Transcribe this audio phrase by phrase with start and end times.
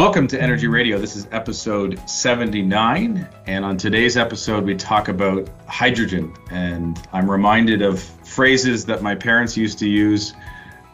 [0.00, 0.98] Welcome to Energy Radio.
[0.98, 3.28] This is episode 79.
[3.46, 6.34] And on today's episode, we talk about hydrogen.
[6.50, 10.32] And I'm reminded of phrases that my parents used to use.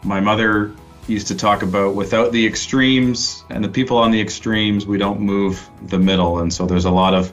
[0.02, 0.74] My mother
[1.06, 5.20] used to talk about without the extremes and the people on the extremes, we don't
[5.20, 6.40] move the middle.
[6.40, 7.32] And so there's a lot of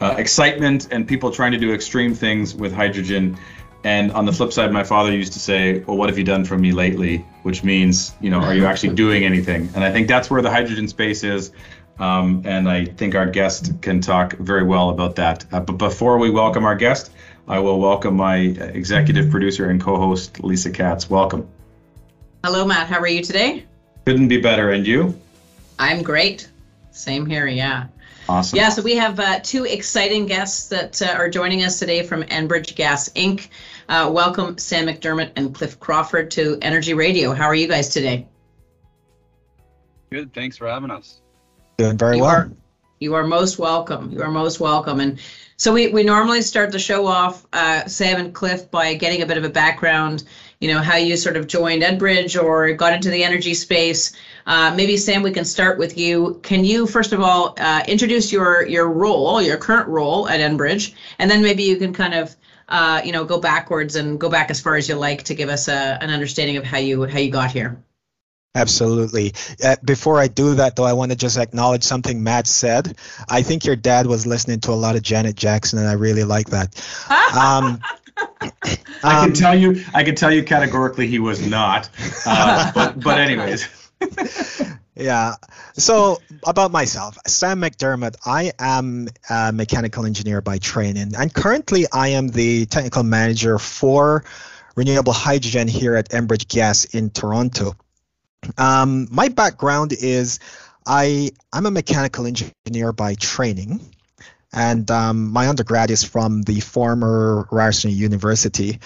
[0.00, 3.36] uh, excitement and people trying to do extreme things with hydrogen.
[3.84, 6.44] And on the flip side, my father used to say, Well, what have you done
[6.44, 7.18] for me lately?
[7.42, 9.70] Which means, you know, are you actually doing anything?
[9.74, 11.52] And I think that's where the hydrogen space is.
[11.98, 15.44] Um, and I think our guest can talk very well about that.
[15.52, 17.12] Uh, but before we welcome our guest,
[17.48, 21.10] I will welcome my executive producer and co host, Lisa Katz.
[21.10, 21.48] Welcome.
[22.44, 22.88] Hello, Matt.
[22.88, 23.66] How are you today?
[24.06, 24.70] Couldn't be better.
[24.70, 25.20] And you?
[25.78, 26.50] I'm great.
[26.92, 27.46] Same here.
[27.46, 27.86] Yeah.
[28.28, 28.56] Awesome.
[28.56, 32.22] Yeah, so we have uh, two exciting guests that uh, are joining us today from
[32.24, 33.48] Enbridge Gas Inc.
[33.88, 37.32] Uh, welcome, Sam McDermott and Cliff Crawford, to Energy Radio.
[37.32, 38.28] How are you guys today?
[40.10, 40.32] Good.
[40.32, 41.20] Thanks for having us.
[41.78, 42.30] Doing very you well.
[42.30, 42.50] Are,
[43.00, 44.12] you are most welcome.
[44.12, 45.00] You are most welcome.
[45.00, 45.18] And
[45.56, 49.26] so we, we normally start the show off, uh, Sam and Cliff, by getting a
[49.26, 50.24] bit of a background,
[50.60, 54.12] you know, how you sort of joined Enbridge or got into the energy space.
[54.46, 56.40] Uh, maybe Sam, we can start with you.
[56.42, 60.94] Can you first of all uh, introduce your your role, your current role at Enbridge,
[61.18, 62.34] and then maybe you can kind of
[62.68, 65.48] uh, you know go backwards and go back as far as you like to give
[65.48, 67.82] us a, an understanding of how you how you got here.
[68.54, 69.32] Absolutely.
[69.64, 72.98] Uh, before I do that, though, I want to just acknowledge something Matt said.
[73.28, 76.24] I think your dad was listening to a lot of Janet Jackson, and I really
[76.24, 76.76] like that.
[77.34, 77.80] Um,
[78.42, 78.50] I
[79.02, 81.88] can um, tell you, I can tell you categorically he was not.
[82.26, 83.66] Uh, but, but anyways.
[84.94, 85.34] yeah.
[85.74, 88.16] So about myself, Sam McDermott.
[88.24, 94.24] I am a mechanical engineer by training, and currently I am the technical manager for
[94.74, 97.74] renewable hydrogen here at Enbridge Gas in Toronto.
[98.58, 100.40] Um, my background is
[100.86, 103.80] I I'm a mechanical engineer by training,
[104.52, 108.80] and um, my undergrad is from the former Ryerson University,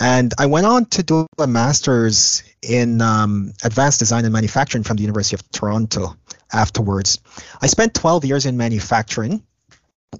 [0.00, 4.96] and I went on to do a master's in um, advanced design and manufacturing from
[4.96, 6.16] the University of Toronto
[6.52, 7.20] afterwards.
[7.60, 9.42] I spent 12 years in manufacturing,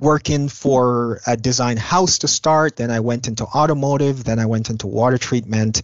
[0.01, 2.77] working for a design house to start.
[2.77, 4.25] Then I went into automotive.
[4.25, 5.83] Then I went into water treatment.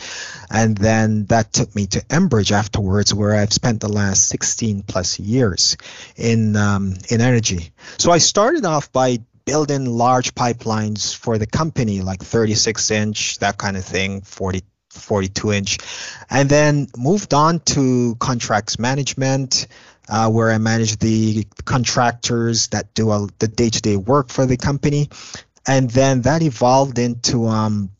[0.50, 5.18] And then that took me to Enbridge afterwards, where I've spent the last 16 plus
[5.18, 5.76] years
[6.16, 7.72] in, um, in energy.
[7.98, 9.18] So I started off by
[9.50, 15.52] building large pipelines for the company, like 36 inch, that kind of thing, 40, 42
[15.52, 15.78] inch,
[16.30, 19.66] and then moved on to contracts management,
[20.08, 25.08] uh, where I manage the contractors that do the day-to-day work for the company,
[25.66, 27.90] and then that evolved into um,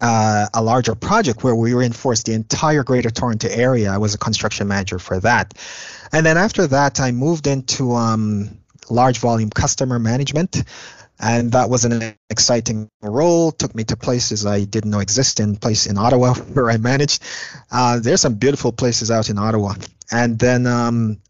[0.00, 3.90] uh, a larger project where we reinforced the entire Greater Toronto area.
[3.90, 5.52] I was a construction manager for that,
[6.12, 8.60] and then after that, I moved into um,
[8.90, 10.64] large volume customer management
[11.18, 13.52] and that was an exciting role.
[13.52, 17.22] Took me to places i didn't know existed in place in ottawa where i managed.
[17.70, 19.74] Uh, there's some beautiful places out in ottawa.
[20.10, 21.20] And then um,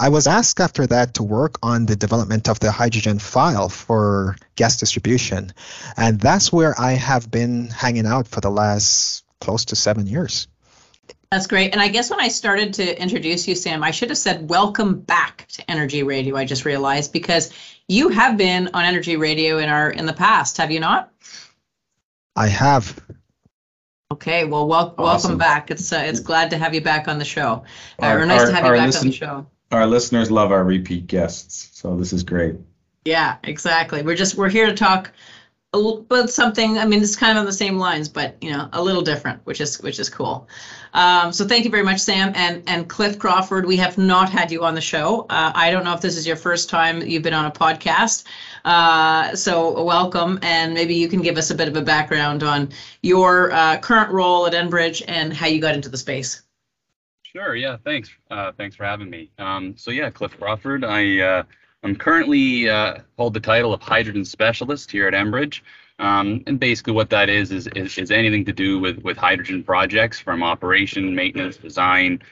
[0.00, 4.36] i was asked after that to work on the development of the hydrogen file for
[4.56, 5.52] gas distribution.
[5.96, 10.48] And that's where i have been hanging out for the last close to seven years
[11.30, 11.72] that's great.
[11.72, 15.00] And I guess when I started to introduce you, Sam, I should have said welcome
[15.00, 16.36] back to Energy Radio.
[16.36, 17.52] I just realized because
[17.88, 21.10] you have been on Energy Radio in our in the past, have you not?
[22.36, 22.98] I have.
[24.12, 25.30] Okay, well, wel- awesome.
[25.30, 25.70] welcome back.
[25.70, 27.64] It's uh, it's glad to have you back on the show.
[28.00, 29.46] Uh, our, nice our, to have you back listen- on the show.
[29.72, 32.54] Our listeners love our repeat guests, so this is great.
[33.04, 34.02] Yeah, exactly.
[34.02, 35.10] We're just we're here to talk
[36.08, 36.78] but something.
[36.78, 39.40] I mean, it's kind of on the same lines, but you know, a little different,
[39.44, 40.48] which is which is cool.
[40.94, 43.66] Um, so thank you very much, Sam and and Cliff Crawford.
[43.66, 45.26] We have not had you on the show.
[45.28, 48.24] Uh, I don't know if this is your first time you've been on a podcast.
[48.64, 52.70] Uh, so welcome, and maybe you can give us a bit of a background on
[53.02, 56.42] your uh, current role at Enbridge and how you got into the space.
[57.36, 57.54] Sure.
[57.54, 57.76] Yeah.
[57.84, 58.08] Thanks.
[58.30, 59.30] Uh, thanks for having me.
[59.38, 60.84] Um, so yeah, Cliff Crawford.
[60.84, 61.42] I uh,
[61.82, 65.60] I'm currently uh, hold the title of hydrogen specialist here at Enbridge.
[65.98, 69.64] Um, and basically what that is, is, is, is, anything to do with, with hydrogen
[69.64, 72.22] projects from operation, maintenance, design,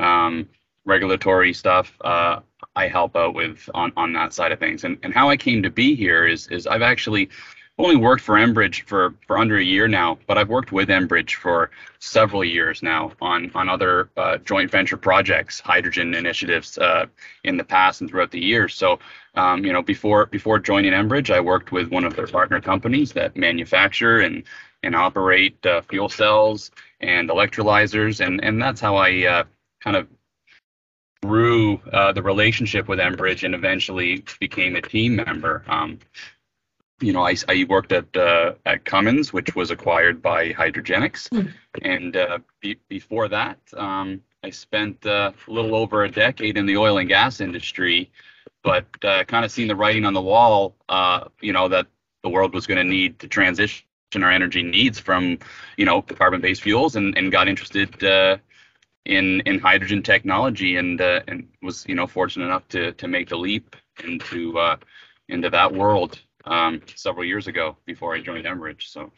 [0.00, 0.48] um,
[0.84, 1.96] regulatory stuff.
[2.00, 2.40] Uh,
[2.74, 4.82] I help out with on, on that side of things.
[4.82, 7.28] And, and how I came to be here is, is I've actually
[7.78, 11.34] only worked for Enbridge for, for under a year now, but I've worked with Enbridge
[11.34, 17.06] for several years now on, on other uh, joint venture projects, hydrogen initiatives uh,
[17.44, 18.74] in the past and throughout the years.
[18.74, 18.98] So,
[19.34, 23.12] um, you know, before before joining Enbridge, I worked with one of their partner companies
[23.12, 24.44] that manufacture and
[24.82, 26.70] and operate uh, fuel cells
[27.00, 29.44] and electrolyzers, and and that's how I uh,
[29.82, 30.08] kind of
[31.22, 35.64] grew uh, the relationship with Enbridge and eventually became a team member.
[35.68, 35.98] Um,
[37.02, 41.52] you know, I, I worked at uh, at Cummins, which was acquired by Hydrogenics, mm.
[41.82, 46.66] and uh, be, before that, um, I spent uh, a little over a decade in
[46.66, 48.10] the oil and gas industry,
[48.62, 50.76] but uh, kind of seen the writing on the wall.
[50.88, 51.86] Uh, you know that
[52.22, 53.84] the world was going to need to transition
[54.14, 55.38] our energy needs from,
[55.78, 58.36] you know, carbon-based fuels, and, and got interested uh,
[59.06, 63.36] in in hydrogen technology, and and was you know fortunate enough to to make the
[63.36, 64.56] leap into
[65.28, 68.88] into that world um, several years ago before I joined Enbridge.
[68.88, 69.10] So.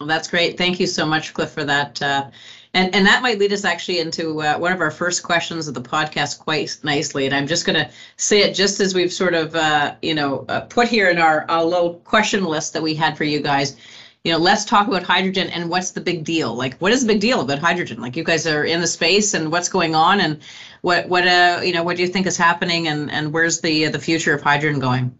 [0.00, 0.56] Well, that's great.
[0.56, 2.00] Thank you so much, Cliff, for that.
[2.00, 2.30] Uh,
[2.72, 5.74] and and that might lead us actually into uh, one of our first questions of
[5.74, 7.26] the podcast quite nicely.
[7.26, 10.44] And I'm just going to say it just as we've sort of uh, you know
[10.48, 13.76] uh, put here in our, our little question list that we had for you guys.
[14.22, 16.54] You know, let's talk about hydrogen and what's the big deal?
[16.54, 18.00] Like, what is the big deal about hydrogen?
[18.00, 20.40] Like, you guys are in the space, and what's going on, and
[20.82, 23.88] what what uh you know what do you think is happening, and and where's the
[23.88, 25.18] the future of hydrogen going?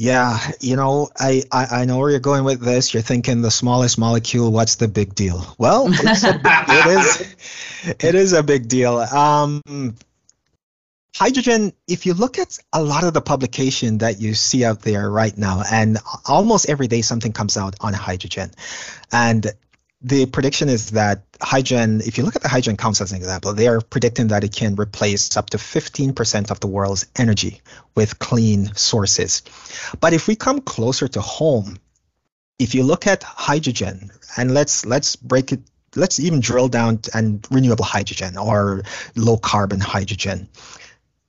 [0.00, 2.94] Yeah, you know, I, I, I know where you're going with this.
[2.94, 4.52] You're thinking the smallest molecule.
[4.52, 5.44] What's the big deal?
[5.58, 7.34] Well, it is
[7.98, 8.96] it is a big deal.
[8.98, 9.96] Um,
[11.16, 11.72] hydrogen.
[11.88, 15.36] If you look at a lot of the publication that you see out there right
[15.36, 18.52] now, and almost every day something comes out on hydrogen,
[19.10, 19.48] and
[20.00, 23.52] the prediction is that hydrogen, if you look at the Hydrogen Council as an example,
[23.52, 27.60] they are predicting that it can replace up to 15% of the world's energy
[27.96, 29.42] with clean sources.
[29.98, 31.78] But if we come closer to home,
[32.60, 35.60] if you look at hydrogen, and let's let's break it,
[35.96, 38.82] let's even drill down and renewable hydrogen or
[39.16, 40.48] low carbon hydrogen.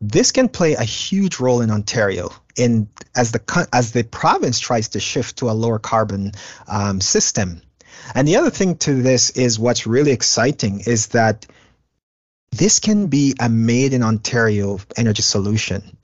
[0.02, 4.90] This can play a huge role in Ontario in as the as the province tries
[4.90, 6.34] to shift to a lower carbon
[6.68, 7.62] um, system
[8.16, 11.46] and the other thing to this is what's really exciting is that
[12.52, 15.98] this can be a made in Ontario energy solution.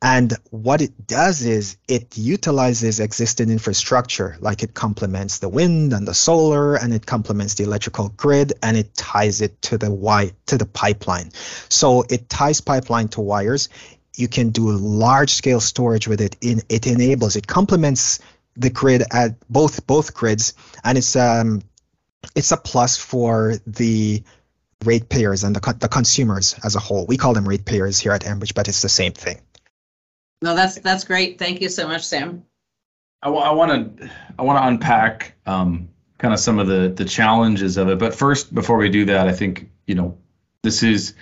[0.00, 6.08] And what it does is it utilizes existing infrastructure, like it complements the wind and
[6.08, 10.32] the solar, and it complements the electrical grid, and it ties it to the wi-
[10.46, 11.30] to the pipeline.
[11.68, 13.68] So it ties pipeline to wires.
[14.16, 16.36] You can do large scale storage with it.
[16.40, 18.18] In it enables it complements
[18.56, 20.54] the grid at both both grids,
[20.84, 21.62] and it's um
[22.34, 24.22] it's a plus for the
[24.84, 27.06] ratepayers and the the consumers as a whole.
[27.06, 29.40] We call them ratepayers here at Enbridge, but it's the same thing.
[30.42, 31.38] No, that's that's great.
[31.38, 32.44] Thank you so much, Sam.
[33.22, 35.88] I want to I want to unpack um,
[36.18, 37.98] kind of some of the the challenges of it.
[37.98, 40.18] But first, before we do that, I think you know
[40.62, 41.14] this is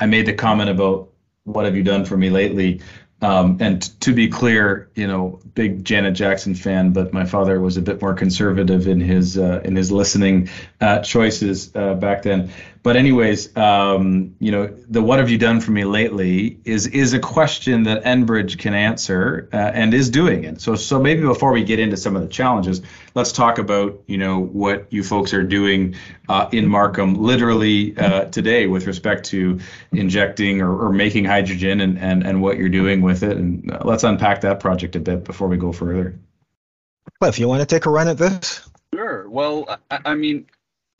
[0.00, 1.10] I made the comment about
[1.44, 2.80] what have you done for me lately.
[3.20, 7.60] Um, and t- to be clear, you know, big Janet Jackson fan, but my father
[7.60, 10.48] was a bit more conservative in his uh, in his listening
[10.80, 12.50] uh, choices uh, back then.
[12.88, 17.12] But anyways, um, you know, the "What have you done for me lately?" is is
[17.12, 20.62] a question that Enbridge can answer uh, and is doing it.
[20.62, 22.80] So so maybe before we get into some of the challenges,
[23.14, 25.96] let's talk about you know what you folks are doing
[26.30, 29.60] uh, in Markham, literally uh, today, with respect to
[29.92, 33.36] injecting or, or making hydrogen and, and and what you're doing with it.
[33.36, 36.18] And uh, let's unpack that project a bit before we go further.
[37.20, 38.66] Well, if you want to take a run at this.
[38.94, 39.28] Sure.
[39.28, 40.46] Well, I, I mean,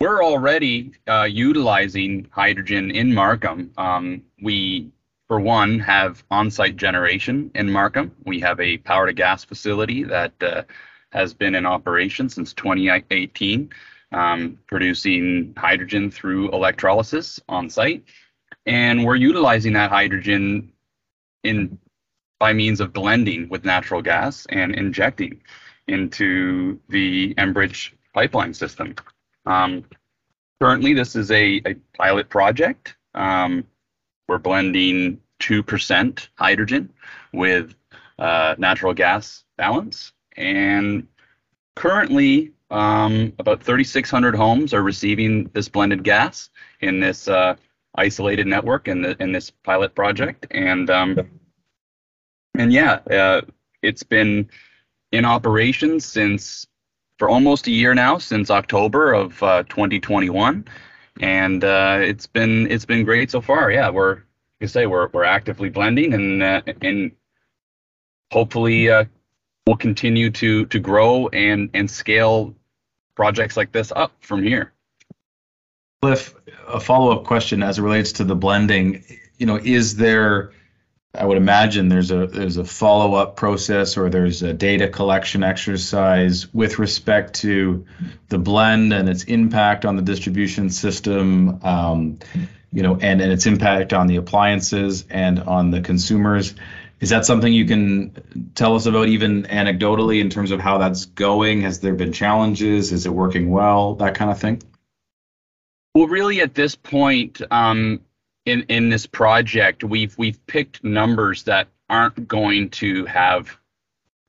[0.01, 3.73] we're already uh, utilizing hydrogen in Markham.
[3.77, 4.93] Um, we,
[5.27, 8.15] for one, have on-site generation in Markham.
[8.25, 10.63] We have a power to gas facility that uh,
[11.11, 13.71] has been in operation since 2018,
[14.13, 18.05] um, producing hydrogen through electrolysis on site.
[18.67, 20.73] And we're utilizing that hydrogen
[21.43, 21.79] in
[22.39, 25.41] by means of blending with natural gas and injecting
[25.89, 28.95] into the Enbridge pipeline system.
[29.49, 29.85] Um,
[30.61, 32.97] currently, this is a, a pilot project.
[33.15, 33.65] Um,
[34.29, 36.93] we're blending 2% hydrogen
[37.33, 37.75] with
[38.19, 40.13] uh, natural gas balance.
[40.37, 41.09] And
[41.77, 46.51] currently, um, about 3,600 homes are receiving this blended gas
[46.81, 47.57] in this uh,
[47.95, 50.47] isolated network in, the, in this pilot project.
[50.51, 51.19] And um,
[52.59, 53.43] and yeah, uh,
[53.83, 54.51] it's been
[55.13, 56.67] in operation since
[57.19, 60.65] for almost a year now, since October of uh, 2021,
[61.21, 63.71] and uh, it's been it's been great so far.
[63.71, 64.23] Yeah, we're
[64.61, 67.13] you say we're we're actively blending and uh, and
[68.31, 69.05] hopefully uh,
[69.67, 72.55] we'll continue to to grow and and scale
[73.15, 74.73] projects like this up from here.
[76.01, 76.35] Cliff,
[76.69, 79.03] a follow up question as it relates to the blending.
[79.39, 80.53] You know, is there
[81.15, 85.43] I would imagine there's a there's a follow up process or there's a data collection
[85.43, 87.87] exercise with respect to
[88.29, 92.19] the blend and its impact on the distribution system, um,
[92.73, 96.55] you know, and, and its impact on the appliances and on the consumers.
[97.01, 101.07] Is that something you can tell us about, even anecdotally, in terms of how that's
[101.07, 101.63] going?
[101.63, 102.93] Has there been challenges?
[102.93, 103.95] Is it working well?
[103.95, 104.63] That kind of thing.
[105.95, 108.01] Well, really, at this point, um,
[108.49, 113.57] in in this project, we've we've picked numbers that aren't going to have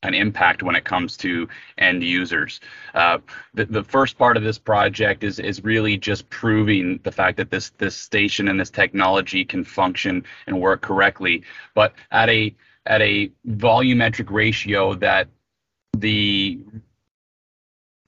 [0.04, 1.48] an impact when it comes to
[1.78, 2.62] end users.
[2.94, 3.18] Uh,
[3.54, 7.50] the, the first part of this project is is really just proving the fact that
[7.50, 12.54] this this station and this technology can function and work correctly, but at a
[12.86, 15.28] at a volumetric ratio that
[15.98, 16.60] the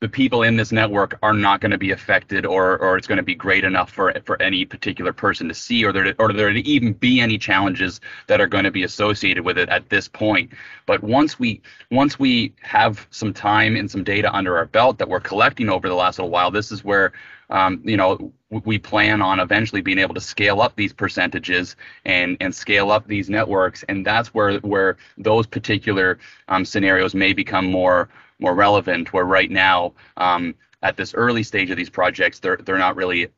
[0.01, 3.17] the people in this network are not going to be affected or or it's going
[3.17, 6.51] to be great enough for for any particular person to see or there or there
[6.51, 10.07] to even be any challenges that are going to be associated with it at this
[10.07, 10.51] point.
[10.87, 15.07] But once we once we have some time and some data under our belt that
[15.07, 17.13] we're collecting over the last little while this is where
[17.51, 22.37] um, you know we plan on eventually being able to scale up these percentages and
[22.39, 23.83] and scale up these networks.
[23.83, 26.17] And that's where where those particular
[26.47, 28.09] um, scenarios may become more
[28.41, 29.13] more relevant.
[29.13, 33.29] Where right now, um, at this early stage of these projects, they're they're not really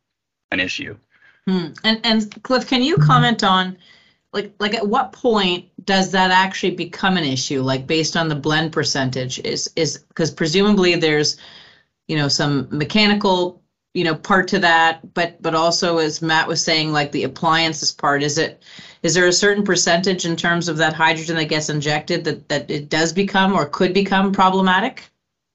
[0.51, 0.97] an issue.
[1.47, 1.67] Hmm.
[1.83, 3.77] And and Cliff, can you comment on
[4.31, 7.61] like like at what point does that actually become an issue?
[7.61, 11.37] Like based on the blend percentage is is because presumably there's
[12.07, 13.61] you know some mechanical
[13.93, 17.91] you know part to that but but also as matt was saying like the appliances
[17.91, 18.63] part is it
[19.03, 22.71] is there a certain percentage in terms of that hydrogen that gets injected that that
[22.71, 25.03] it does become or could become problematic?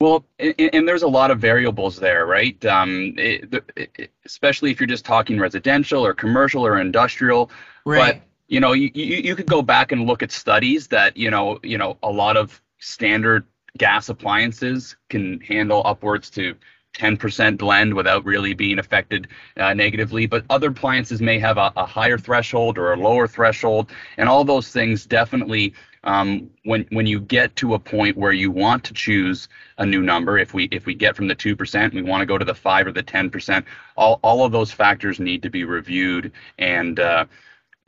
[0.00, 2.62] Well and, and there's a lot of variables there right?
[2.64, 7.50] Um, it, it, especially if you're just talking residential or commercial or industrial.
[7.84, 8.14] Right.
[8.14, 11.30] but you know you, you, you could go back and look at studies that you
[11.30, 13.44] know you know a lot of standard
[13.76, 16.54] gas appliances can handle upwards to
[16.94, 20.26] 10% blend without really being affected uh, negatively.
[20.26, 24.44] But other appliances may have a, a, higher threshold or a lower threshold, and all
[24.44, 25.74] those things definitely.
[26.04, 30.00] Um, when when you get to a point where you want to choose a new
[30.00, 32.44] number, if we if we get from the two percent, we want to go to
[32.44, 33.66] the five or the ten percent.
[33.96, 37.26] All all of those factors need to be reviewed and uh,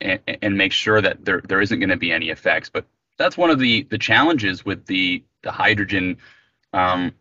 [0.00, 2.68] and, and make sure that there there isn't going to be any effects.
[2.68, 2.84] But
[3.16, 6.18] that's one of the the challenges with the the hydrogen
[6.72, 7.12] um,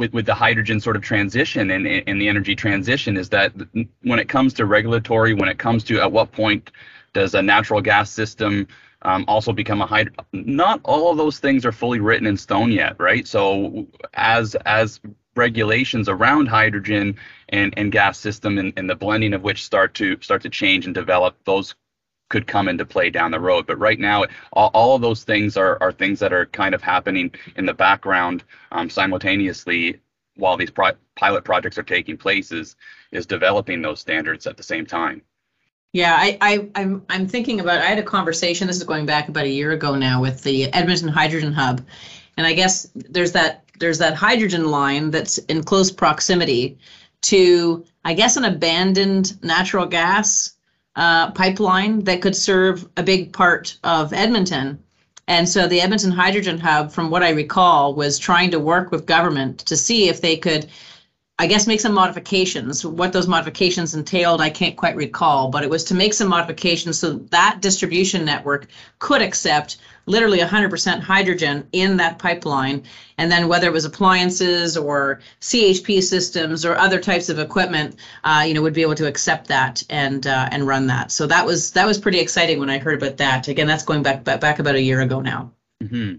[0.00, 3.52] with, with the hydrogen sort of transition and, and the energy transition is that
[4.02, 6.70] when it comes to regulatory, when it comes to at what point
[7.12, 8.66] does a natural gas system
[9.02, 10.14] um, also become a hydro?
[10.32, 13.28] Not all of those things are fully written in stone yet, right?
[13.28, 15.00] So as as
[15.36, 17.16] regulations around hydrogen
[17.50, 20.86] and, and gas system and, and the blending of which start to start to change
[20.86, 21.74] and develop, those
[22.30, 23.66] could come into play down the road.
[23.66, 26.80] But right now, all, all of those things are, are things that are kind of
[26.80, 30.00] happening in the background um, simultaneously
[30.36, 32.76] while these pro- pilot projects are taking place is,
[33.12, 35.20] is developing those standards at the same time.
[35.92, 39.28] Yeah, I, I, I'm, I'm thinking about, I had a conversation, this is going back
[39.28, 41.84] about a year ago now with the Edmonton Hydrogen Hub.
[42.36, 46.78] And I guess there's that, there's that hydrogen line that's in close proximity
[47.22, 50.54] to, I guess, an abandoned natural gas
[51.00, 54.78] uh, pipeline that could serve a big part of Edmonton.
[55.26, 59.06] And so the Edmonton Hydrogen Hub, from what I recall, was trying to work with
[59.06, 60.68] government to see if they could,
[61.40, 62.84] I guess, make some modifications.
[62.84, 66.98] What those modifications entailed, I can't quite recall, but it was to make some modifications
[66.98, 68.66] so that distribution network
[68.98, 72.82] could accept literally 100% hydrogen in that pipeline.
[73.16, 78.44] And then whether it was appliances or CHP systems or other types of equipment, uh,
[78.46, 81.10] you know, would be able to accept that and uh, and run that.
[81.10, 83.48] So that was that was pretty exciting when I heard about that.
[83.48, 85.52] Again, that's going back back about a year ago now.
[85.82, 86.16] Mm-hmm.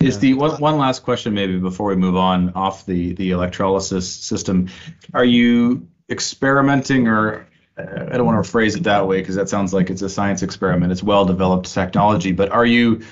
[0.00, 4.08] Is the one, one last question maybe before we move on off the the electrolysis
[4.08, 4.68] system?
[5.12, 9.74] Are you experimenting or I don't want to phrase it that way because that sounds
[9.74, 10.92] like it's a science experiment.
[10.92, 13.02] It's well developed technology, but are you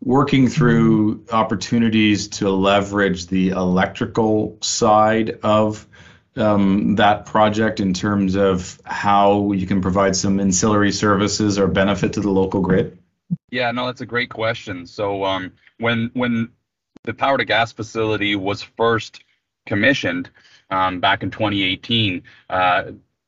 [0.00, 5.86] working through opportunities to leverage the electrical side of
[6.36, 12.12] um, that project in terms of how you can provide some ancillary services or benefit
[12.14, 12.98] to the local grid?
[13.50, 14.86] Yeah, no, that's a great question.
[14.86, 16.48] So um, when when
[17.04, 19.24] the power to gas facility was first
[19.66, 20.30] commissioned
[20.70, 22.84] um, back in 2018, uh,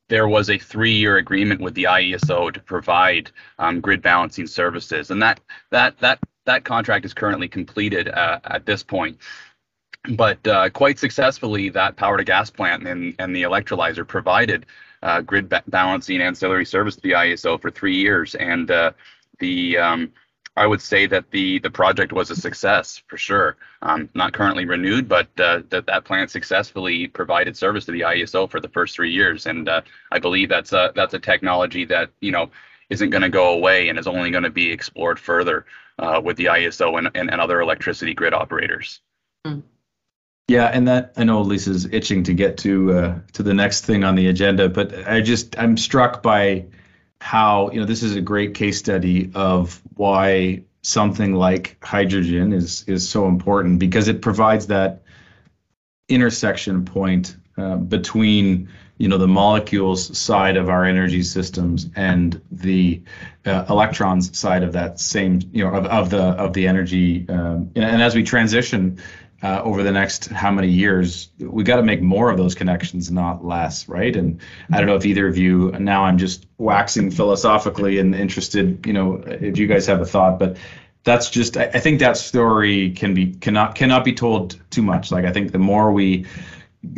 [0.07, 5.21] there was a three-year agreement with the IESO to provide um, grid balancing services, and
[5.21, 5.39] that
[5.71, 9.17] that that that contract is currently completed uh, at this point.
[10.11, 14.67] But uh, quite successfully, that power to gas plant and, and the electrolyzer provided
[15.01, 18.91] uh, grid ba- balancing ancillary service to the IESO for three years, and uh,
[19.39, 20.11] the um,
[20.57, 23.57] I would say that the the project was a success for sure.
[23.81, 28.49] Um, not currently renewed, but uh, that that plant successfully provided service to the IESO
[28.49, 29.81] for the first three years, and uh,
[30.11, 32.49] I believe that's a that's a technology that you know
[32.89, 35.65] isn't going to go away and is only going to be explored further
[35.99, 39.01] uh, with the ISO and, and, and other electricity grid operators.
[39.45, 39.63] Mm.
[40.47, 44.03] Yeah, and that I know Lisa's itching to get to uh, to the next thing
[44.03, 46.65] on the agenda, but I just I'm struck by
[47.25, 52.83] how you know this is a great case study of why something like hydrogen is
[52.87, 55.01] is so important because it provides that
[56.07, 63.01] intersection point uh, between you know the molecules side of our energy systems and the
[63.47, 67.71] uh, electrons side of that same you know of, of the of the energy um,
[67.75, 69.01] and, and, as we transition
[69.43, 73.11] uh, over the next how many years we got to make more of those connections
[73.11, 74.15] not less right?
[74.15, 74.39] And
[74.71, 78.93] i don't know if either of you now i'm just waxing philosophically and interested you
[78.93, 80.57] know if you guys have a thought but
[81.05, 85.11] that's just I, I think that story can be cannot cannot be told too much.
[85.11, 86.25] Like i think the more we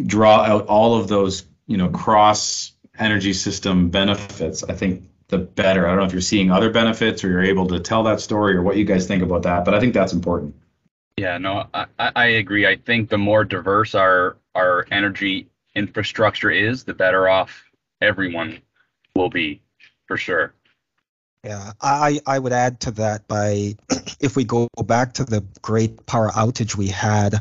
[0.05, 5.85] draw out all of those you know cross energy system benefits i think the better.
[5.85, 8.55] I don't know if you're seeing other benefits or you're able to tell that story
[8.55, 10.55] or what you guys think about that but i think that's important
[11.17, 16.83] yeah no i, I agree i think the more diverse our our energy infrastructure is
[16.83, 17.63] the better off
[18.01, 18.61] everyone
[19.15, 19.61] will be
[20.07, 20.53] for sure
[21.43, 23.75] yeah, I, I would add to that by
[24.19, 27.39] if we go back to the great power outage we had, uh,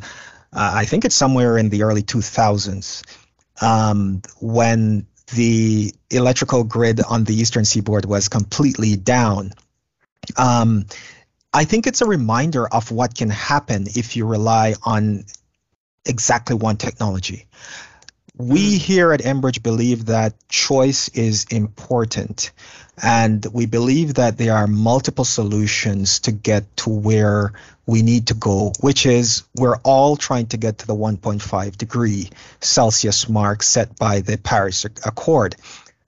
[0.53, 3.03] I think it's somewhere in the early 2000s
[3.61, 9.53] um, when the electrical grid on the eastern seaboard was completely down.
[10.37, 10.87] Um,
[11.53, 15.25] I think it's a reminder of what can happen if you rely on
[16.05, 17.47] exactly one technology.
[18.39, 18.79] We hmm.
[18.79, 22.53] here at Enbridge believe that choice is important.
[23.03, 27.53] And we believe that there are multiple solutions to get to where
[27.85, 32.31] we need to go, which is we're all trying to get to the 1.5 degree
[32.61, 35.57] Celsius mark set by the Paris Accord.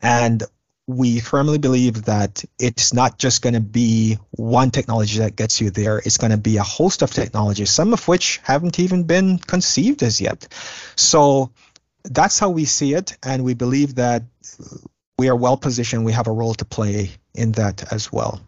[0.01, 0.43] And
[0.89, 5.69] we firmly believe that it's not just going to be one technology that gets you
[5.69, 5.99] there.
[5.99, 10.03] It's going to be a host of technologies, some of which haven't even been conceived
[10.03, 10.49] as yet.
[10.97, 11.51] So
[12.05, 13.19] that's how we see it.
[13.23, 14.23] And we believe that
[15.19, 16.07] we are well positioned.
[16.07, 18.41] We have a role to play in that as well.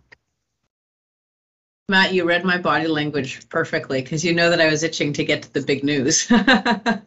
[1.90, 5.24] Matt, you read my body language perfectly because you know that I was itching to
[5.24, 6.30] get to the big news.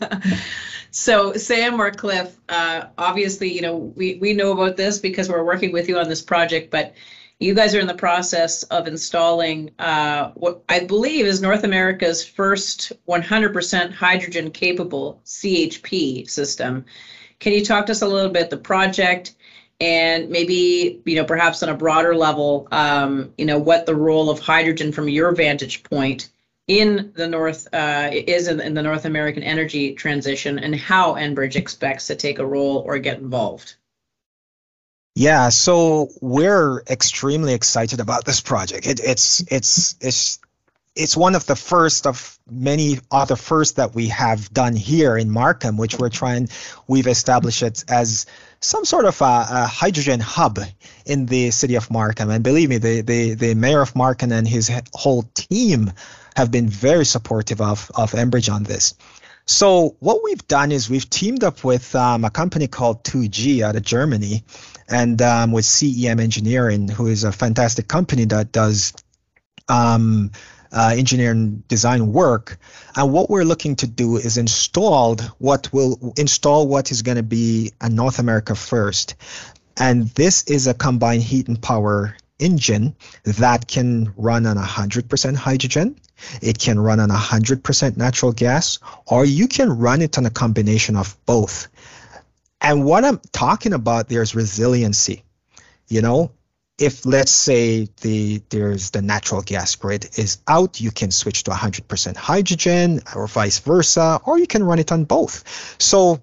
[0.92, 5.46] so, Sam or Cliff, uh, obviously, you know, we, we know about this because we're
[5.46, 6.94] working with you on this project, but
[7.40, 12.26] you guys are in the process of installing uh, what I believe is North America's
[12.26, 16.86] first 100% hydrogen capable CHP system.
[17.40, 19.36] Can you talk to us a little bit the project
[19.80, 24.30] and maybe you know perhaps on a broader level um, you know what the role
[24.30, 26.30] of hydrogen from your vantage point
[26.68, 31.56] in the north uh, is in, in, the north american energy transition and how enbridge
[31.56, 33.76] expects to take a role or get involved.
[35.16, 38.88] Yeah so we're extremely excited about this project.
[38.88, 40.40] It, it's it's it's
[40.96, 45.30] it's one of the first of many other firsts that we have done here in
[45.32, 46.50] Markham, which we're trying,
[46.88, 48.28] we've established it as
[48.60, 50.60] some sort of a, a, hydrogen hub
[51.06, 52.30] in the city of Markham.
[52.30, 55.92] And believe me, the, the, the mayor of Markham and his whole team
[56.36, 58.94] have been very supportive of, of Enbridge on this.
[59.46, 63.76] So what we've done is we've teamed up with um, a company called 2G out
[63.76, 64.44] of Germany
[64.88, 68.94] and um, with CEM Engineering, who is a fantastic company that does
[69.68, 70.32] um,
[70.74, 72.58] uh, engineering design work.
[72.96, 77.24] And what we're looking to do is install what will install what is going to
[77.24, 79.16] be a North America first.
[79.78, 85.96] And this is a combined heat and power engine that can run on 100% hydrogen.
[86.42, 90.96] It can run on 100% natural gas, or you can run it on a combination
[90.96, 91.68] of both.
[92.62, 95.24] And what I'm talking about there is resiliency.
[95.88, 96.32] You know,
[96.80, 101.52] if let's say the there's the natural gas grid is out, you can switch to
[101.52, 105.44] 100% hydrogen or vice versa, or you can run it on both.
[105.80, 106.20] So,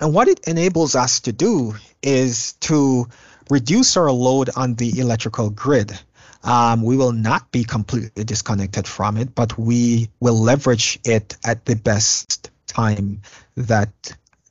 [0.00, 3.06] and what it enables us to do is to
[3.50, 5.98] reduce our load on the electrical grid.
[6.42, 11.64] Um, we will not be completely disconnected from it, but we will leverage it at
[11.64, 13.22] the best time
[13.56, 13.90] that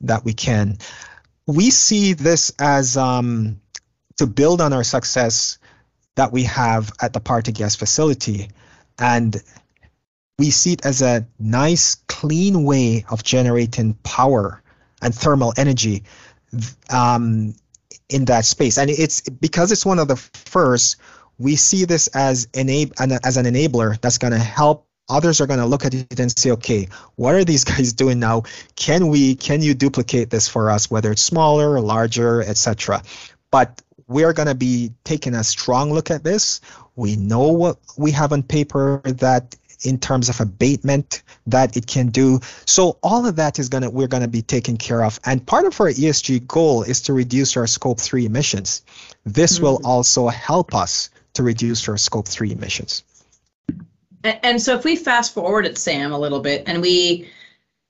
[0.00, 0.78] that we can.
[1.46, 3.60] We see this as um,
[4.18, 5.58] to build on our success
[6.16, 8.50] that we have at the power to gas facility.
[8.98, 9.40] And
[10.38, 14.62] we see it as a nice, clean way of generating power
[15.00, 16.02] and thermal energy
[16.90, 17.54] um,
[18.08, 18.78] in that space.
[18.78, 20.96] And it's because it's one of the first,
[21.38, 22.92] we see this as, enab-
[23.24, 26.36] as an enabler that's going to help others are going to look at it and
[26.38, 28.42] say okay what are these guys doing now
[28.76, 33.02] can we can you duplicate this for us whether it's smaller or larger etc
[33.50, 36.60] but we're going to be taking a strong look at this.
[36.96, 42.08] We know what we have on paper that in terms of abatement that it can
[42.08, 42.40] do.
[42.64, 45.20] So all of that is going to we're going to be taken care of.
[45.24, 48.82] And part of our esg goal is to reduce our scope 3 emissions.
[49.24, 49.64] This mm-hmm.
[49.64, 53.04] will also help us to reduce our scope 3 emissions.
[54.24, 57.28] And, and so if we fast forward it, Sam, a little bit, and we,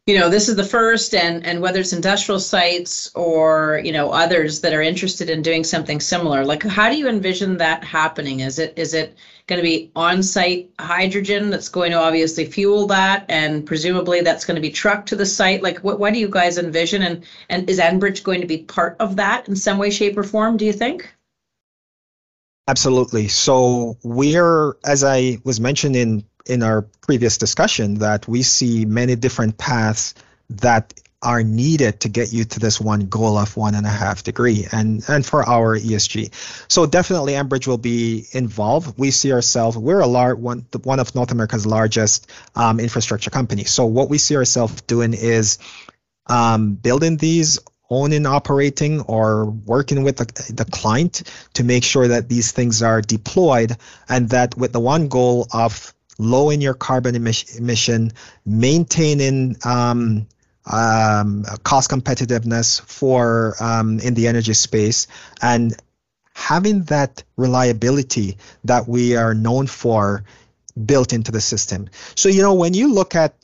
[0.09, 4.11] you know, this is the first, and and whether it's industrial sites or you know
[4.11, 8.40] others that are interested in doing something similar, like how do you envision that happening?
[8.40, 9.18] Is it is it
[9.49, 14.55] going to be on-site hydrogen that's going to obviously fuel that, and presumably that's going
[14.55, 15.62] to be trucked to the site?
[15.62, 18.97] Like, what what do you guys envision, and and is Enbridge going to be part
[19.01, 20.57] of that in some way, shape, or form?
[20.57, 21.07] Do you think?
[22.66, 23.29] Absolutely.
[23.29, 25.97] So we're, as I was mentioned
[26.48, 30.14] in our previous discussion, that we see many different paths
[30.50, 34.22] that are needed to get you to this one goal of one and a half
[34.22, 36.30] degree and and for our ESG.
[36.68, 38.96] So definitely Enbridge will be involved.
[38.98, 43.70] We see ourselves we're a large one one of North America's largest um, infrastructure companies.
[43.70, 45.58] So what we see ourselves doing is
[46.28, 47.58] um, building these
[47.90, 51.22] owning, operating, or working with the, the client
[51.54, 53.76] to make sure that these things are deployed
[54.08, 58.12] and that with the one goal of lowering your carbon emission,
[58.44, 60.26] maintaining um,
[60.66, 65.07] um, cost competitiveness for um, in the energy space,
[65.40, 65.76] and
[66.35, 70.24] having that reliability that we are known for
[70.85, 71.88] built into the system.
[72.14, 73.35] So you know when you look at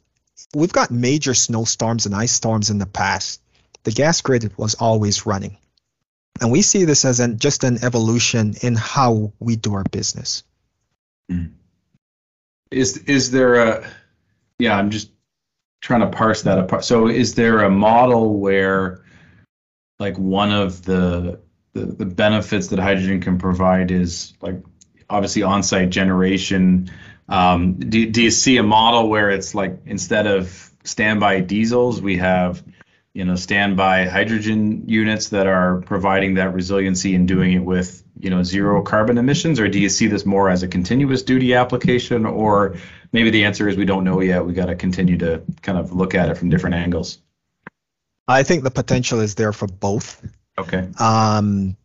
[0.54, 3.40] we've got major snowstorms and ice storms in the past
[3.84, 5.56] the gas grid was always running.
[6.40, 10.42] And we see this as an, just an evolution in how we do our business.
[11.30, 11.44] Hmm.
[12.74, 13.90] Is is there a
[14.58, 15.10] yeah, I'm just
[15.80, 16.84] trying to parse that apart.
[16.84, 19.04] So is there a model where
[19.98, 21.40] like one of the
[21.72, 24.62] the, the benefits that hydrogen can provide is like
[25.10, 26.90] obviously on-site generation.
[27.28, 32.18] Um, do, do you see a model where it's like instead of standby diesels, we
[32.18, 32.62] have
[33.14, 38.28] you know standby hydrogen units that are providing that resiliency and doing it with you
[38.28, 39.60] know zero carbon emissions?
[39.60, 42.26] Or do you see this more as a continuous duty application?
[42.26, 42.76] Or
[43.12, 44.44] maybe the answer is we don't know yet.
[44.44, 47.18] We got to continue to kind of look at it from different angles.
[48.26, 50.20] I think the potential is there for both.
[50.58, 50.88] Okay.
[50.98, 51.76] Um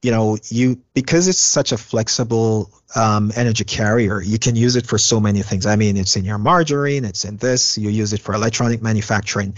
[0.00, 4.84] you know you because it's such a flexible um, energy carrier you can use it
[4.84, 5.66] for so many things.
[5.66, 9.54] I mean it's in your margarine it's in this you use it for electronic manufacturing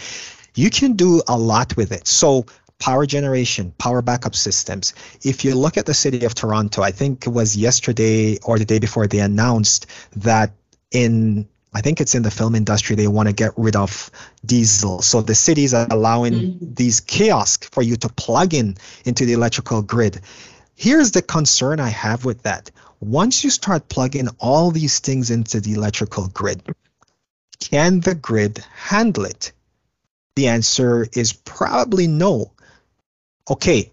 [0.55, 2.07] you can do a lot with it.
[2.07, 2.47] So
[2.79, 4.95] power generation, power backup systems.
[5.23, 8.65] If you look at the city of Toronto, I think it was yesterday or the
[8.65, 9.87] day before they announced
[10.17, 10.53] that
[10.91, 14.09] in I think it's in the film industry they want to get rid of
[14.47, 15.03] diesel.
[15.03, 16.75] So the cities are allowing mm-hmm.
[16.75, 20.21] these kiosks for you to plug in into the electrical grid.
[20.77, 22.71] Here's the concern I have with that.
[23.01, 26.63] Once you start plugging all these things into the electrical grid,
[27.59, 29.53] can the grid handle it?
[30.37, 32.53] The answer is probably no.
[33.49, 33.93] Okay,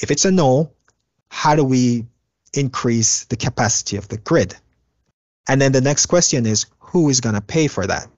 [0.00, 0.70] if it's a no,
[1.28, 2.06] how do we
[2.52, 4.54] increase the capacity of the grid?
[5.48, 8.08] And then the next question is who is going to pay for that?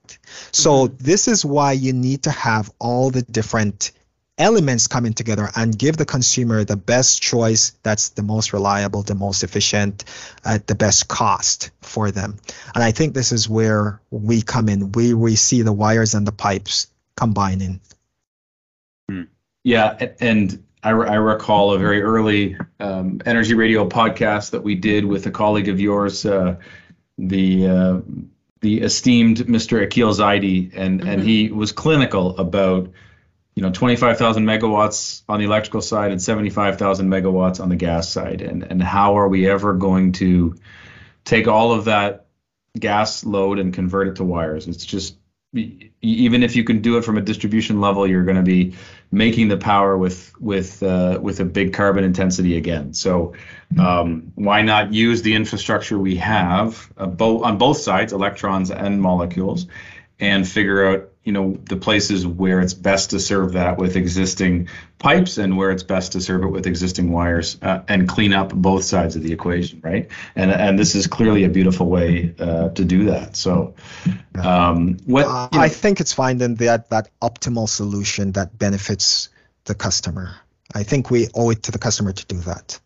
[0.53, 0.97] So mm-hmm.
[0.99, 3.93] this is why you need to have all the different
[4.39, 9.15] elements coming together and give the consumer the best choice that's the most reliable, the
[9.15, 10.05] most efficient,
[10.45, 12.37] at the best cost for them.
[12.75, 14.93] And I think this is where we come in.
[14.93, 17.81] We we see the wires and the pipes combining.
[19.11, 19.23] Hmm.
[19.65, 25.05] Yeah, and I, I, recall a very early um, energy radio podcast that we did
[25.05, 26.57] with a colleague of yours, uh,
[27.19, 28.01] the uh,
[28.61, 29.85] the esteemed Mr.
[29.85, 31.09] Akhil Zaidi, and mm-hmm.
[31.09, 32.91] and he was clinical about
[33.55, 38.43] you know 25,000 megawatts on the electrical side and 75,000 megawatts on the gas side,
[38.43, 40.55] and and how are we ever going to
[41.25, 42.27] take all of that
[42.79, 44.69] gas load and convert it to wires?
[44.69, 45.17] It's just
[46.03, 48.75] even if you can do it from a distribution level, you're going to be
[49.11, 52.93] making the power with with uh, with a big carbon intensity again.
[52.95, 53.35] So
[53.79, 59.01] um, why not use the infrastructure we have uh, both on both sides, electrons and
[59.01, 59.67] molecules,
[60.21, 64.69] and figure out you know the places where it's best to serve that with existing
[64.99, 68.55] pipes and where it's best to serve it with existing wires uh, and clean up
[68.55, 72.71] both sides of the equation right and and this is clearly a beautiful way uh,
[72.71, 73.75] to do that so
[74.43, 79.29] um, what uh, you know, i think it's finding that that optimal solution that benefits
[79.67, 80.35] the customer.
[80.75, 82.81] I think we owe it to the customer to do that.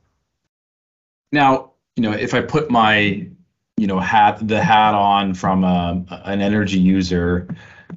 [1.33, 3.29] Now, you know, if I put my,
[3.77, 7.49] you know, hat the hat on from a, an energy user,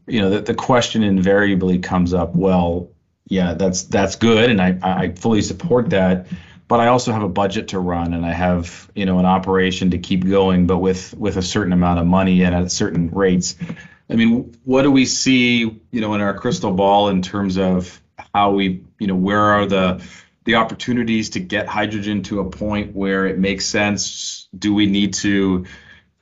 [0.07, 2.35] you know, the, the question invariably comes up.
[2.35, 2.89] Well,
[3.27, 6.27] yeah, that's that's good, and I I fully support that.
[6.67, 9.91] But I also have a budget to run, and I have you know an operation
[9.91, 13.55] to keep going, but with with a certain amount of money and at certain rates.
[14.09, 15.59] I mean, what do we see,
[15.91, 18.01] you know, in our crystal ball in terms of
[18.33, 20.03] how we, you know, where are the
[20.45, 24.47] the opportunities to get hydrogen to a point where it makes sense?
[24.57, 25.65] Do we need to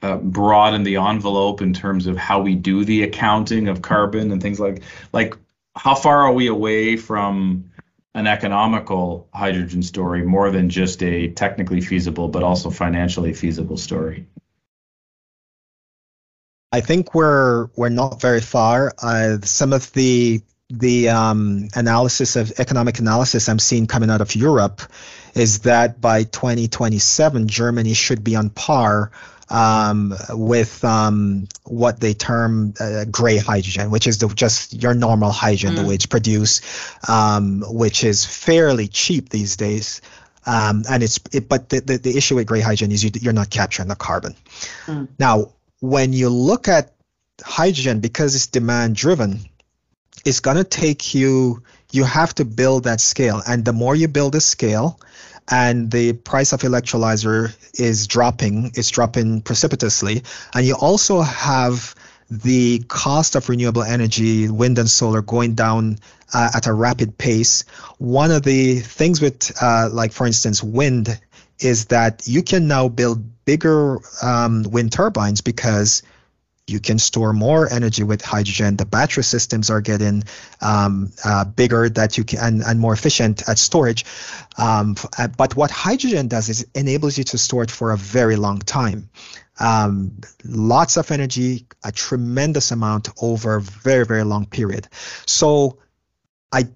[0.01, 4.41] uh, broaden the envelope in terms of how we do the accounting of carbon and
[4.41, 4.81] things like
[5.13, 5.35] like
[5.75, 7.71] how far are we away from
[8.13, 14.27] an economical hydrogen story more than just a technically feasible but also financially feasible story?
[16.71, 18.93] I think we're we're not very far.
[19.01, 24.35] Uh, some of the the um, analysis of economic analysis I'm seeing coming out of
[24.35, 24.81] Europe
[25.35, 29.11] is that by 2027 Germany should be on par
[29.51, 35.31] um, with um, what they term uh, gray hydrogen, which is the, just your normal
[35.31, 35.81] hydrogen, mm.
[35.81, 36.63] the way it's produced,
[37.09, 40.01] um, which is fairly cheap these days.
[40.45, 43.33] Um, and it's it, but the, the, the, issue with gray hydrogen is you, you're
[43.33, 44.35] not capturing the carbon.
[44.87, 45.09] Mm.
[45.19, 46.93] Now, when you look at
[47.43, 49.41] hydrogen, because it's demand driven,
[50.25, 51.61] it's going to take you
[51.91, 54.97] you have to build that scale and the more you build a scale
[55.51, 60.23] and the price of electrolyzer is dropping it's dropping precipitously.
[60.55, 61.93] And you also have
[62.29, 65.99] the cost of renewable energy wind and solar going down
[66.33, 67.65] uh, at a rapid pace.
[67.97, 71.19] One of the things with uh, like for instance wind
[71.59, 76.01] is that you can now build bigger um, wind turbines because
[76.67, 78.77] you can store more energy with hydrogen.
[78.77, 80.23] The battery systems are getting
[80.61, 84.05] um, uh, bigger that you can and, and more efficient at storage.
[84.57, 88.35] Um, uh, but what hydrogen does is enables you to store it for a very
[88.35, 89.09] long time.
[89.59, 94.87] Um, lots of energy, a tremendous amount over a very very long period.
[95.25, 95.77] So
[96.51, 96.69] I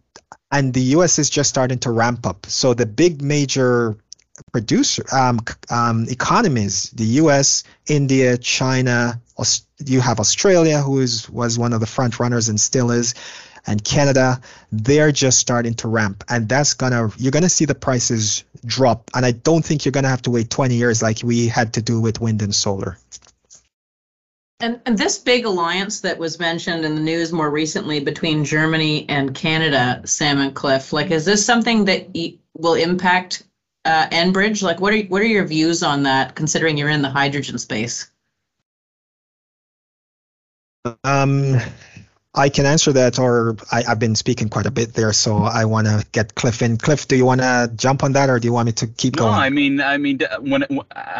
[0.51, 1.19] and the U.S.
[1.19, 2.45] is just starting to ramp up.
[2.45, 3.97] So the big major
[4.51, 9.21] producer um, um, economies, the U.S., India, China,
[9.85, 13.13] you have Australia, who is was one of the front runners and still is,
[13.67, 14.39] and Canada.
[14.71, 19.11] They're just starting to ramp, and that's gonna you're gonna see the prices drop.
[19.13, 21.81] And I don't think you're gonna have to wait 20 years like we had to
[21.81, 22.97] do with wind and solar.
[24.61, 29.05] And, and this big alliance that was mentioned in the news more recently between Germany
[29.09, 32.07] and Canada, Sam and Cliff, like, is this something that
[32.57, 33.43] will impact
[33.83, 34.63] uh, Enbridge?
[34.63, 38.09] Like, what are what are your views on that, considering you're in the hydrogen space?
[41.03, 41.59] Um,
[42.37, 45.63] I can answer that, or I, have been speaking quite a bit there, so I
[45.63, 46.77] want to get Cliff in.
[46.77, 49.15] Cliff, do you want to jump on that, or do you want me to keep
[49.15, 49.35] no, going?
[49.35, 50.65] No, I mean, I mean, when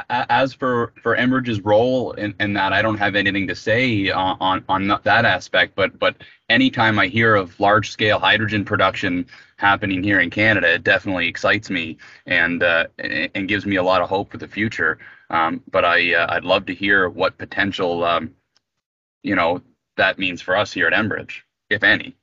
[0.10, 4.38] as for for Enbridge's role in, in that, I don't have anything to say on,
[4.42, 5.76] on on that aspect.
[5.76, 6.18] But but
[6.50, 9.26] anytime I hear of large scale hydrogen production
[9.56, 14.02] happening here in Canada, it definitely excites me and uh, and gives me a lot
[14.02, 14.98] of hope for the future.
[15.30, 18.36] Um, but I uh, I'd love to hear what potential um,
[19.26, 19.62] you know
[19.98, 22.16] that means for us here at Enbridge, if any.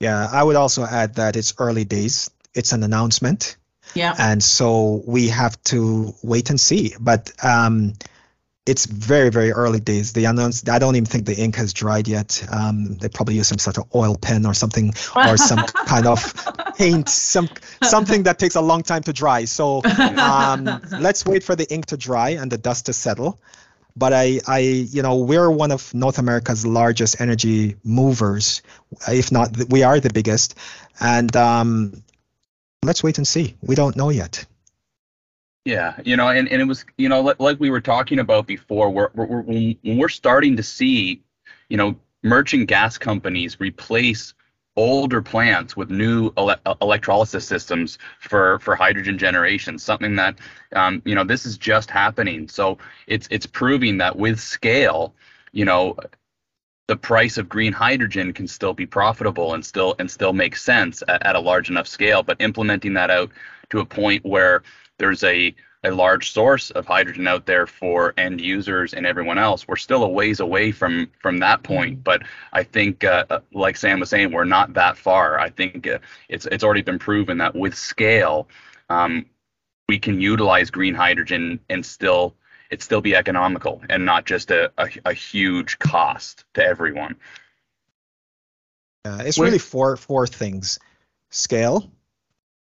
[0.00, 2.30] Yeah, I would also add that it's early days.
[2.54, 3.56] It's an announcement.
[3.94, 4.14] Yeah.
[4.18, 6.94] And so we have to wait and see.
[7.00, 7.94] But um,
[8.66, 10.12] it's very, very early days.
[10.12, 12.46] They announced, I don't even think the ink has dried yet.
[12.52, 16.20] Um, they probably use some sort of oil pen or something, or some kind of
[16.76, 17.48] paint, some
[17.82, 19.46] something that takes a long time to dry.
[19.46, 19.82] So
[20.18, 20.64] um,
[21.00, 23.40] let's wait for the ink to dry and the dust to settle
[23.98, 28.62] but I, I, you know, we're one of North America's largest energy movers,
[29.08, 30.56] if not, we are the biggest.
[31.00, 32.02] And um,
[32.84, 33.56] let's wait and see.
[33.60, 34.46] We don't know yet.
[35.64, 38.88] Yeah, you know, and, and it was, you know, like, we were talking about before,
[38.90, 41.22] we're, we're, when we're starting to see,
[41.68, 44.34] you know, merchant gas companies replace
[44.78, 50.38] older plants with new ele- electrolysis systems for for hydrogen generation something that
[50.72, 52.46] um, you know this is just happening.
[52.46, 55.14] So it's it's proving that with scale
[55.50, 55.96] you know
[56.86, 61.02] the price of green hydrogen can still be profitable and still and still make sense
[61.08, 62.22] at, at a large enough scale.
[62.22, 63.32] But implementing that out
[63.70, 64.62] to a point where
[64.98, 69.68] there's a a large source of hydrogen out there for end users and everyone else.
[69.68, 72.02] We're still a ways away from from that point, mm-hmm.
[72.02, 75.38] but I think, uh, uh, like Sam was saying, we're not that far.
[75.38, 78.48] I think uh, it's it's already been proven that with scale,
[78.90, 79.26] um,
[79.88, 82.34] we can utilize green hydrogen and still
[82.70, 87.16] it still be economical and not just a, a, a huge cost to everyone.
[89.04, 90.78] Uh, it's really four four things.
[91.30, 91.90] scale,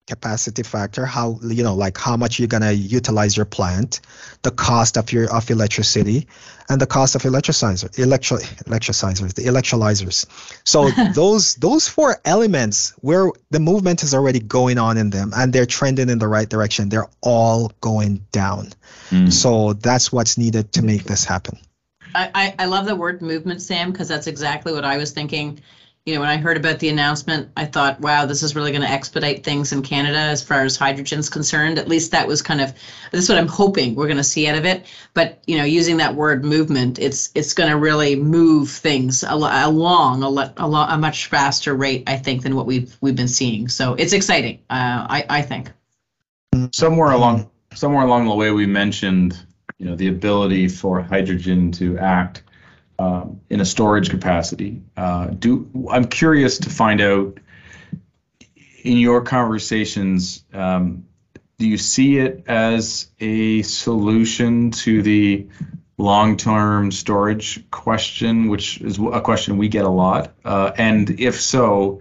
[0.07, 3.99] capacity factor, how you know like how much you're gonna utilize your plant,
[4.41, 6.27] the cost of your of electricity,
[6.69, 10.25] and the cost of electrolyzer, electro electrolyzers, the electrolyzers.
[10.63, 15.53] So those those four elements where the movement is already going on in them and
[15.53, 18.69] they're trending in the right direction, they're all going down.
[19.09, 19.31] Mm.
[19.31, 21.59] So that's what's needed to make this happen.
[22.15, 25.59] I, I, I love the word movement, Sam, because that's exactly what I was thinking
[26.07, 28.81] you know, when I heard about the announcement, I thought, wow, this is really going
[28.81, 31.77] to expedite things in Canada as far as hydrogen's concerned.
[31.77, 32.73] At least that was kind of
[33.11, 34.85] this is what I'm hoping we're going to see out of it.
[35.13, 40.23] But you know, using that word movement, it's it's going to really move things along
[40.23, 40.27] a,
[40.63, 43.67] a, a much faster rate, I think, than what we've we've been seeing.
[43.67, 45.73] So it's exciting, uh, I I think.
[46.73, 49.45] Somewhere along somewhere along the way, we mentioned,
[49.77, 52.43] you know, the ability for hydrogen to act
[52.99, 54.81] um, in a storage capacity.
[54.95, 57.39] Uh, do I'm curious to find out
[58.83, 61.05] in your conversations, um,
[61.57, 65.47] do you see it as a solution to the
[65.97, 70.33] long-term storage question, which is a question we get a lot?
[70.45, 71.99] Uh, and if so,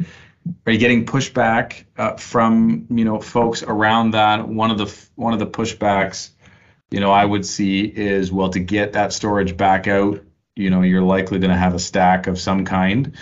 [0.67, 4.47] are you getting pushback uh, from you know folks around that?
[4.47, 6.31] One of the one of the pushbacks,
[6.91, 10.23] you know, I would see is well to get that storage back out
[10.57, 13.13] you know you're likely going to have a stack of some kind.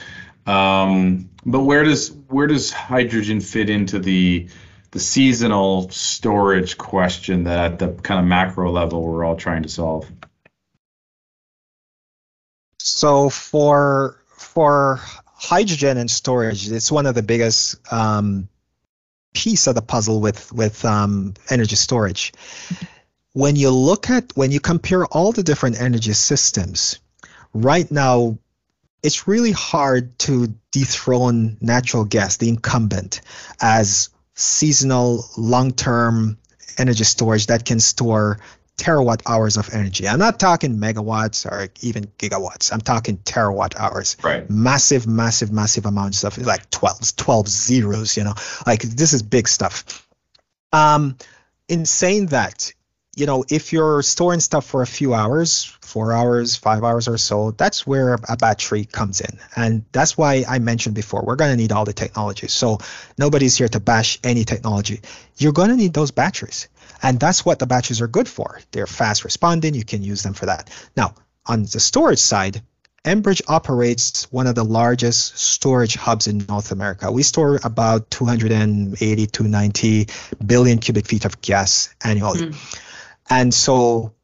[0.46, 4.48] Um, but where does where does hydrogen fit into the
[4.92, 9.68] the seasonal storage question that at the kind of macro level we're all trying to
[9.68, 10.10] solve?
[12.78, 18.48] So for for hydrogen and storage, it's one of the biggest um,
[19.34, 22.32] piece of the puzzle with with um, energy storage.
[23.36, 27.00] When you look at when you compare all the different energy systems,
[27.54, 28.38] right now,
[29.02, 33.20] it's really hard to dethrone natural gas, the incumbent,
[33.60, 36.38] as seasonal, long term
[36.76, 38.40] energy storage that can store
[38.76, 40.08] terawatt hours of energy.
[40.08, 42.72] I'm not talking megawatts or even gigawatts.
[42.72, 44.16] I'm talking terawatt hours.
[44.22, 44.48] Right.
[44.50, 48.34] Massive, massive, massive amounts of like 12, 12 zeros, you know,
[48.66, 50.08] like this is big stuff.
[50.72, 51.16] Um,
[51.68, 52.72] in saying that,
[53.16, 57.18] you know, if you're storing stuff for a few hours, four hours, five hours or
[57.18, 59.38] so, that's where a battery comes in.
[59.56, 62.48] And that's why I mentioned before, we're going to need all the technology.
[62.48, 62.78] So
[63.16, 65.00] nobody's here to bash any technology.
[65.36, 66.68] You're going to need those batteries.
[67.02, 68.60] And that's what the batteries are good for.
[68.72, 69.74] They're fast responding.
[69.74, 70.70] You can use them for that.
[70.96, 71.14] Now,
[71.46, 72.62] on the storage side,
[73.04, 77.12] Enbridge operates one of the largest storage hubs in North America.
[77.12, 80.08] We store about 280 to 90
[80.46, 82.40] billion cubic feet of gas annually.
[82.40, 82.80] Mm.
[83.30, 84.14] And so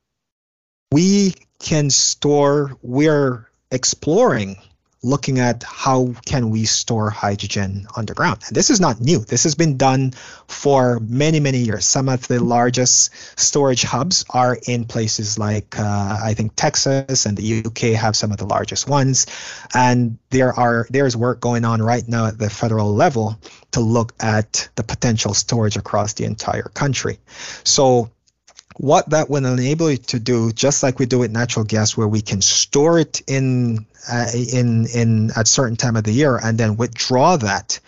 [0.92, 4.56] we can store, we're exploring
[5.02, 8.42] looking at how can we store hydrogen underground.
[8.46, 9.20] And this is not new.
[9.20, 10.12] This has been done
[10.46, 11.86] for many many years.
[11.86, 17.36] Some of the largest storage hubs are in places like uh, i think texas and
[17.36, 19.26] the uk have some of the largest ones.
[19.74, 23.40] And there are there's work going on right now at the federal level
[23.72, 27.18] to look at the potential storage across the entire country.
[27.64, 28.10] So
[28.80, 32.08] what that will enable you to do, just like we do with natural gas, where
[32.08, 36.56] we can store it in uh, in in at certain time of the year and
[36.56, 37.78] then withdraw that,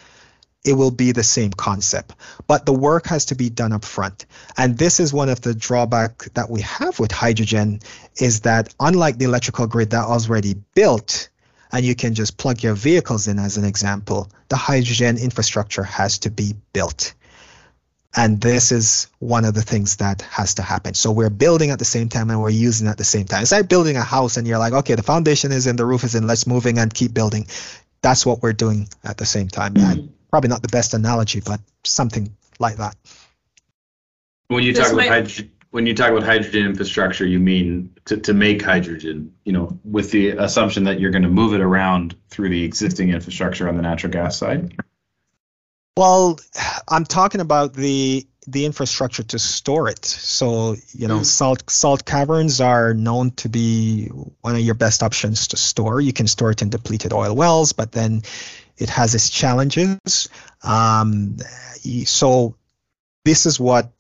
[0.67, 2.15] it will be the same concept.
[2.47, 4.27] But the work has to be done up front.
[4.59, 7.81] And this is one of the drawback that we have with hydrogen
[8.17, 11.31] is that unlike the electrical grid that already built,
[11.73, 16.19] and you can just plug your vehicles in as an example, the hydrogen infrastructure has
[16.19, 17.15] to be built.
[18.15, 20.93] And this is one of the things that has to happen.
[20.95, 23.43] So we're building at the same time and we're using at the same time.
[23.43, 26.05] It's like building a house and you're like, okay, the foundation is in, the roof
[26.05, 27.47] is in, let's moving and keep building.
[28.03, 29.75] That's what we're doing at the same time.
[29.75, 30.09] Mm-hmm.
[30.31, 32.97] Probably not the best analogy, but something like that.
[34.49, 35.07] When you this talk might...
[35.07, 39.53] about hydrogen, when you talk about hydrogen infrastructure, you mean to, to make hydrogen, you
[39.53, 43.71] know, with the assumption that you're going to move it around through the existing infrastructure
[43.71, 44.77] on the natural gas side?
[45.97, 46.39] Well,
[46.89, 50.05] I'm talking about the the infrastructure to store it.
[50.05, 51.25] So, you know, mm.
[51.25, 56.01] salt salt caverns are known to be one of your best options to store.
[56.01, 58.23] You can store it in depleted oil wells, but then
[58.79, 60.29] it has its challenges.
[60.63, 61.37] Um,
[62.05, 62.57] so,
[63.25, 63.93] this is what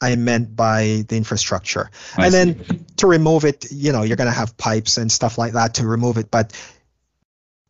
[0.00, 1.90] I meant by the infrastructure.
[2.16, 2.38] I and see.
[2.38, 5.74] then to remove it, you know, you're going to have pipes and stuff like that
[5.74, 6.30] to remove it.
[6.30, 6.52] But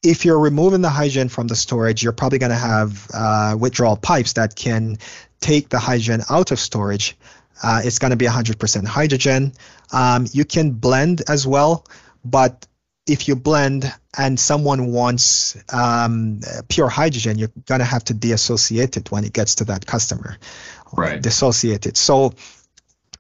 [0.05, 3.97] if you're removing the hydrogen from the storage, you're probably going to have uh, withdrawal
[3.97, 4.99] pipes that can
[5.41, 7.17] take the hydrogen out of storage.
[7.63, 9.53] Uh, it's going to be 100% hydrogen.
[9.93, 11.87] Um, you can blend as well,
[12.25, 12.67] but
[13.07, 19.11] if you blend and someone wants um, pure hydrogen, you're gonna have to deassociate it
[19.11, 20.39] when it gets to that customer.
[20.93, 21.21] Right.
[21.21, 21.97] Dissociate it.
[21.97, 22.33] So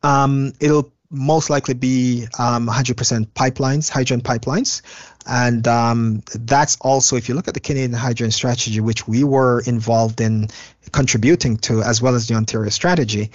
[0.02, 4.82] um, it'll most likely be um, 100% pipelines, hydrogen pipelines.
[5.26, 9.62] And um, that's also, if you look at the Canadian hydrogen strategy, which we were
[9.66, 10.48] involved in
[10.92, 13.30] contributing to, as well as the Ontario strategy,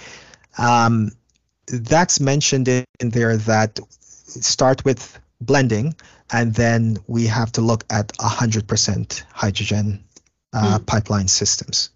[0.58, 1.10] um,
[1.66, 5.94] that's mentioned in there that start with blending,
[6.32, 10.04] and then we have to look at 100% hydrogen
[10.52, 10.84] uh, hmm.
[10.84, 11.90] pipeline systems.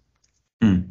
[0.61, 0.81] Hmm.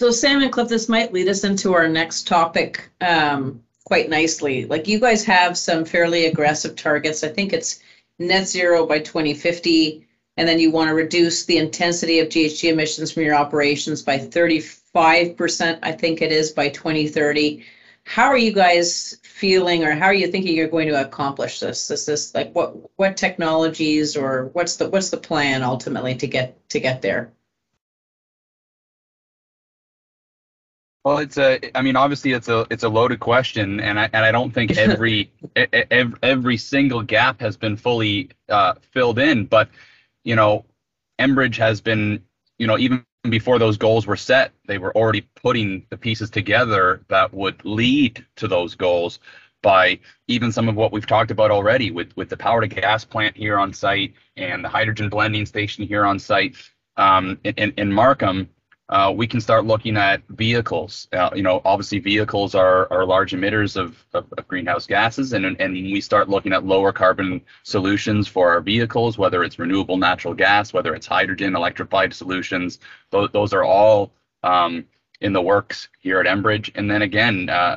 [0.00, 4.64] So, Sam and Cliff, this might lead us into our next topic um, quite nicely.
[4.64, 7.22] Like, you guys have some fairly aggressive targets.
[7.22, 7.80] I think it's
[8.20, 10.06] net zero by 2050,
[10.36, 14.18] and then you want to reduce the intensity of GHG emissions from your operations by
[14.18, 17.64] 35%, I think it is, by 2030.
[18.04, 21.90] How are you guys feeling, or how are you thinking you're going to accomplish this?
[21.90, 26.68] Is this like what what technologies, or what's the what's the plan ultimately to get
[26.70, 27.32] to get there?
[31.04, 31.58] Well, it's a.
[31.76, 34.72] I mean, obviously, it's a it's a loaded question, and I and I don't think
[34.76, 39.46] every every, every single gap has been fully uh, filled in.
[39.46, 39.70] But
[40.24, 40.66] you know,
[41.18, 42.22] Enbridge has been,
[42.58, 47.02] you know, even before those goals were set, they were already putting the pieces together
[47.08, 49.20] that would lead to those goals
[49.62, 49.98] by
[50.28, 53.36] even some of what we've talked about already with with the power to gas plant
[53.36, 56.56] here on site and the hydrogen blending station here on site
[56.96, 58.48] um, in, in Markham
[58.90, 61.06] uh, we can start looking at vehicles.
[61.12, 65.44] Uh, you know, obviously vehicles are, are large emitters of, of, of, greenhouse gases, and,
[65.44, 70.34] and we start looking at lower carbon solutions for our vehicles, whether it's renewable natural
[70.34, 72.80] gas, whether it's hydrogen, electrified solutions.
[73.10, 74.10] Those, those are all
[74.42, 74.84] um,
[75.20, 76.72] in the works here at Enbridge.
[76.74, 77.76] And then again, uh,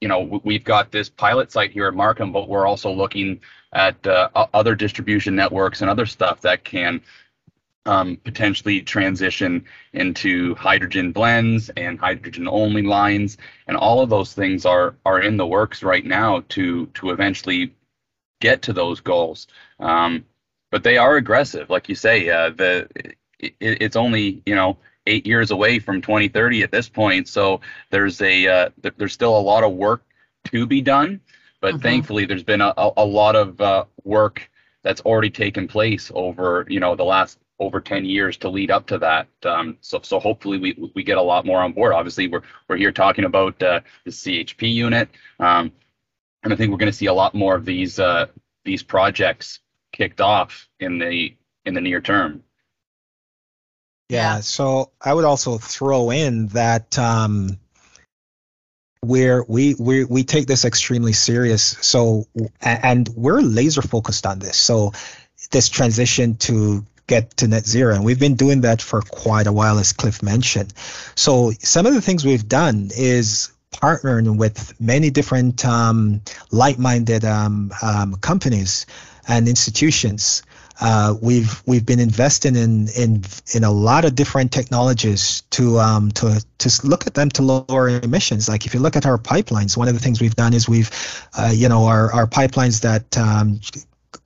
[0.00, 3.40] you know, we've got this pilot site here at Markham, but we're also looking
[3.74, 7.02] at uh, other distribution networks and other stuff that can
[7.86, 13.38] um, potentially transition into hydrogen blends and hydrogen only lines.
[13.66, 17.74] And all of those things are are in the works right now to to eventually
[18.40, 19.46] get to those goals.
[19.78, 20.24] Um,
[20.70, 21.70] but they are aggressive.
[21.70, 22.88] Like you say uh, the
[23.38, 27.28] it, it's only you know eight years away from 2030 at this point.
[27.28, 27.60] So
[27.90, 30.04] there's a uh, there's still a lot of work
[30.44, 31.20] to be done
[31.60, 31.82] but mm-hmm.
[31.82, 34.50] thankfully there's been a, a, a lot of uh, work
[34.82, 38.86] that's already taken place over you know the last over 10 years to lead up
[38.86, 39.28] to that.
[39.44, 41.92] Um, so, so hopefully we, we get a lot more on board.
[41.92, 45.70] Obviously, we're, we're here talking about uh, the CHP unit, um,
[46.42, 48.26] and I think we're going to see a lot more of these uh,
[48.64, 49.60] these projects
[49.92, 51.36] kicked off in the
[51.66, 52.42] in the near term.
[54.08, 54.40] Yeah.
[54.40, 57.58] So I would also throw in that um,
[59.02, 61.76] where we we we take this extremely serious.
[61.82, 62.26] So
[62.62, 64.56] and we're laser focused on this.
[64.56, 64.92] So
[65.50, 67.94] this transition to get to net zero.
[67.94, 70.72] And we've been doing that for quite a while, as Cliff mentioned.
[71.16, 77.72] So some of the things we've done is partnering with many different um, like-minded um,
[77.82, 78.86] um, companies
[79.26, 80.42] and institutions.
[80.82, 83.22] Uh, we've we've been investing in in
[83.54, 87.88] in a lot of different technologies to um to to look at them to lower
[87.88, 88.48] emissions.
[88.48, 90.90] Like if you look at our pipelines, one of the things we've done is we've
[91.36, 93.60] uh, you know our our pipelines that um,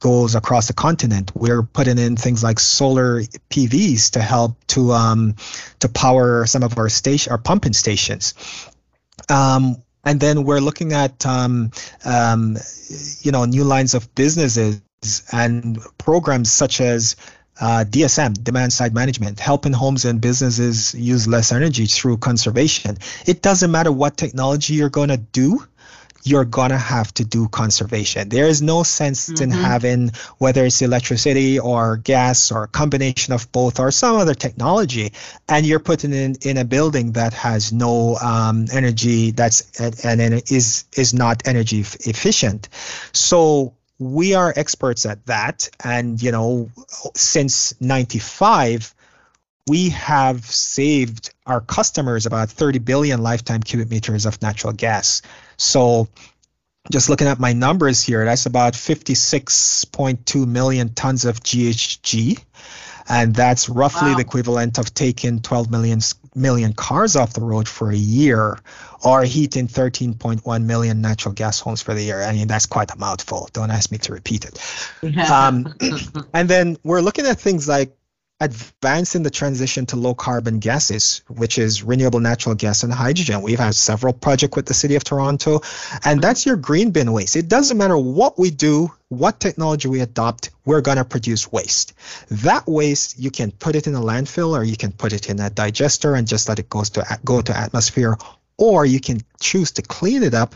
[0.04, 1.32] goes across the continent.
[1.34, 5.36] We're putting in things like solar PVs to help to um,
[5.80, 8.34] to power some of our station, our pumping stations.
[9.30, 11.70] Um, and then we're looking at um,
[12.04, 12.58] um,
[13.22, 14.82] you know new lines of businesses
[15.32, 17.16] and programs such as
[17.58, 22.98] uh, DSM, demand side management, helping homes and businesses use less energy through conservation.
[23.26, 25.66] It doesn't matter what technology you're going to do
[26.24, 28.30] you're gonna have to do conservation.
[28.30, 29.42] There is no sense mm-hmm.
[29.42, 34.34] in having whether it's electricity or gas or a combination of both or some other
[34.34, 35.12] technology,
[35.48, 40.50] and you're putting in in a building that has no um, energy that's and, and
[40.50, 42.70] is is not energy efficient.
[43.12, 46.70] So we are experts at that, and you know
[47.14, 48.94] since '95
[49.66, 55.22] we have saved our customers about 30 billion lifetime cubic meters of natural gas.
[55.56, 56.08] So
[56.90, 62.42] just looking at my numbers here, that's about 56.2 million tons of GHG.
[63.06, 64.14] And that's roughly wow.
[64.16, 66.00] the equivalent of taking 12 million,
[66.34, 68.58] million cars off the road for a year
[69.04, 72.22] or heating 13.1 million natural gas homes for the year.
[72.22, 73.50] I mean, that's quite a mouthful.
[73.52, 75.30] Don't ask me to repeat it.
[75.30, 75.74] um,
[76.32, 77.94] and then we're looking at things like
[78.44, 83.40] advancing the transition to low carbon gases, which is renewable natural gas and hydrogen.
[83.40, 85.62] We've had several projects with the city of Toronto,
[86.04, 87.36] and that's your green bin waste.
[87.36, 91.94] It doesn't matter what we do, what technology we adopt, we're going to produce waste.
[92.30, 95.40] That waste, you can put it in a landfill or you can put it in
[95.40, 98.18] a digester and just let it goes to go to atmosphere,
[98.58, 100.54] or you can choose to clean it up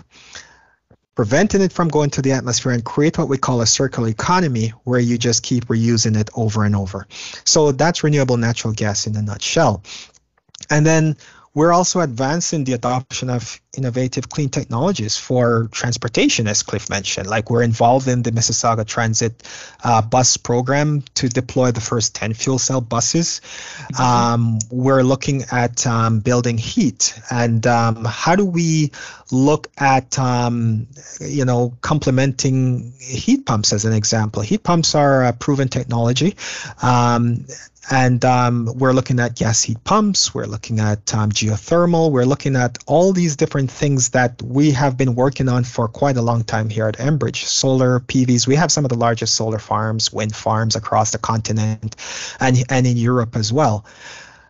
[1.18, 4.68] preventing it from going to the atmosphere and create what we call a circular economy
[4.84, 7.08] where you just keep reusing it over and over.
[7.44, 9.82] So that's renewable natural gas in a nutshell.
[10.70, 11.16] And then
[11.58, 17.26] we're also advancing the adoption of innovative clean technologies for transportation, as Cliff mentioned.
[17.26, 19.42] Like we're involved in the Mississauga Transit
[19.82, 23.40] uh, bus program to deploy the first 10 fuel cell buses.
[23.40, 24.00] Mm-hmm.
[24.00, 28.92] Um, we're looking at um, building heat and um, how do we
[29.32, 30.86] look at, um,
[31.20, 34.42] you know, complementing heat pumps as an example.
[34.42, 36.36] Heat pumps are a proven technology.
[37.90, 42.54] And um, we're looking at gas heat pumps, we're looking at um, geothermal, we're looking
[42.54, 46.44] at all these different things that we have been working on for quite a long
[46.44, 47.44] time here at Enbridge.
[47.44, 51.96] Solar PVs, we have some of the largest solar farms, wind farms across the continent
[52.40, 53.86] and, and in Europe as well.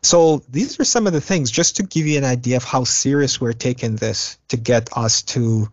[0.03, 2.83] So these are some of the things just to give you an idea of how
[2.83, 5.69] serious we're taking this to get us to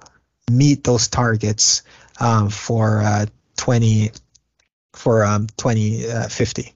[0.51, 1.82] meet those targets
[2.20, 3.26] um, for uh,
[3.57, 4.11] 20
[4.93, 6.74] for um, 2050.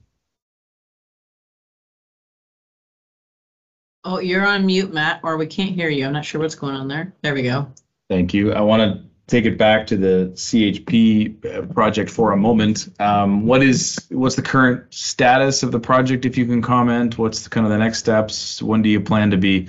[4.04, 6.06] Oh, you're on mute, Matt, or we can't hear you.
[6.06, 7.12] I'm not sure what's going on there.
[7.22, 7.70] There we go.
[8.08, 8.52] Thank you.
[8.52, 12.88] I want to take it back to the CHP uh, project for a moment.
[12.98, 17.18] Um, what is what's the current status of the project, if you can comment?
[17.18, 18.62] What's the, kind of the next steps?
[18.62, 19.68] When do you plan to be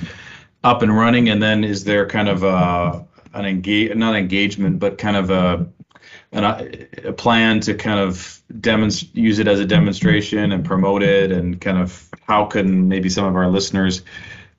[0.64, 1.30] up and running?
[1.30, 5.68] And then is there kind of a, an engage not engagement, but kind of a
[6.32, 11.32] an, a plan to kind of demonstrate use it as a demonstration and promote it
[11.32, 14.04] and kind of how can maybe some of our listeners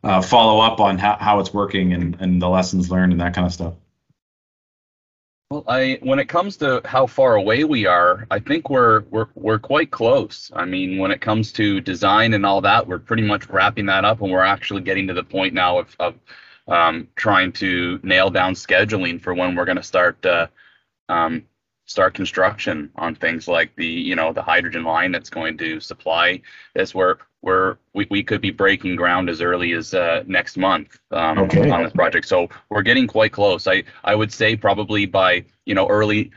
[0.05, 3.35] uh, follow up on how, how it's working and, and the lessons learned and that
[3.35, 3.75] kind of stuff?
[5.51, 9.29] Well i when it comes to how far away we are i think we're we're
[9.35, 10.51] we're quite close.
[10.55, 14.05] I mean when it comes to design and all that we're pretty much wrapping that
[14.05, 16.15] up and we're actually getting to the point now of, of
[16.69, 20.47] um, trying to nail down scheduling for when we're going to start uh,
[21.09, 21.45] um,
[21.87, 26.41] start construction on things like the you know the hydrogen line that's going to supply
[26.75, 31.01] this where where we, we could be breaking ground as early as uh, next month
[31.11, 31.69] um, okay.
[31.71, 32.29] on this project.
[32.29, 33.67] So we're getting quite close.
[33.67, 36.31] I i would say probably by you know early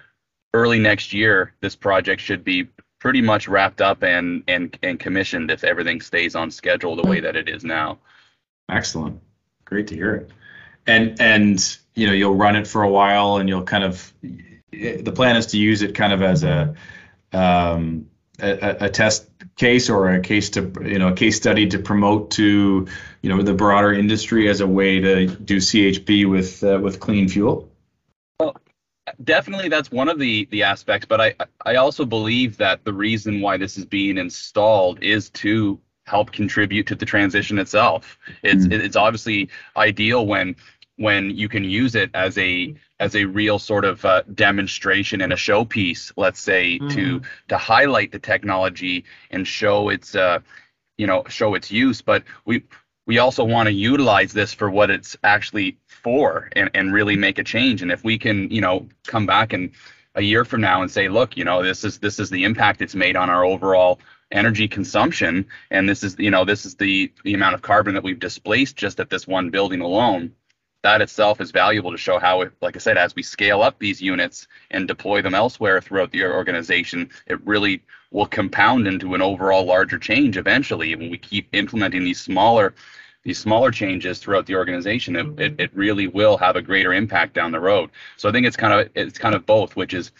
[0.54, 2.68] early next year this project should be
[3.00, 7.20] pretty much wrapped up and and and commissioned if everything stays on schedule the way
[7.20, 8.00] that it is now.
[8.70, 9.22] Excellent.
[9.64, 10.32] Great to hear it.
[10.88, 14.12] And and you know you'll run it for a while and you'll kind of
[14.76, 16.76] the plan is to use it kind of as a,
[17.34, 18.08] um,
[18.40, 22.32] a, a test case or a case to you know a case study to promote
[22.32, 22.88] to
[23.22, 27.30] you know the broader industry as a way to do CHP with uh, with clean
[27.30, 27.70] fuel.
[28.40, 28.58] Well,
[29.24, 33.42] definitely that's one of the the aspects, but I I also believe that the reason
[33.42, 38.18] why this is being installed is to help contribute to the transition itself.
[38.44, 38.74] It's mm.
[38.74, 40.56] it's obviously ideal when
[40.98, 45.34] when you can use it as a as a real sort of uh, demonstration and
[45.34, 46.94] a showpiece let's say mm.
[46.94, 50.40] to to highlight the technology and show its uh
[50.98, 52.64] you know show its use but we
[53.08, 57.38] we also want to utilize this for what it's actually for and, and really make
[57.38, 59.72] a change and if we can you know come back and
[60.16, 62.82] a year from now and say look you know this is this is the impact
[62.82, 64.00] it's made on our overall
[64.32, 68.04] energy consumption and this is you know this is the the amount of carbon that
[68.04, 70.32] we've displaced just at this one building alone
[70.86, 74.00] that itself is valuable to show how, like I said, as we scale up these
[74.00, 77.82] units and deploy them elsewhere throughout the organization, it really
[78.12, 80.96] will compound into an overall larger change eventually.
[80.96, 82.76] When we keep implementing these smaller
[83.24, 87.34] these smaller changes throughout the organization, it, it, it really will have a greater impact
[87.34, 87.90] down the road.
[88.18, 90.12] So I think it's kind of it's kind of both, which is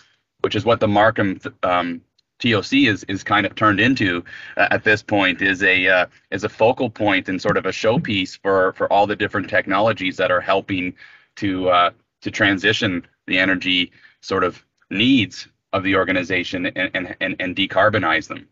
[0.42, 2.02] which is what the Markham um,
[2.40, 4.24] TOC is is kind of turned into
[4.58, 7.72] uh, at this point is a uh, is a focal point and sort of a
[7.72, 10.94] showpiece for for all the different technologies that are helping
[11.38, 17.36] to uh, to transition the energy sort of needs of the organization and and and,
[17.40, 18.48] and decarbonize them.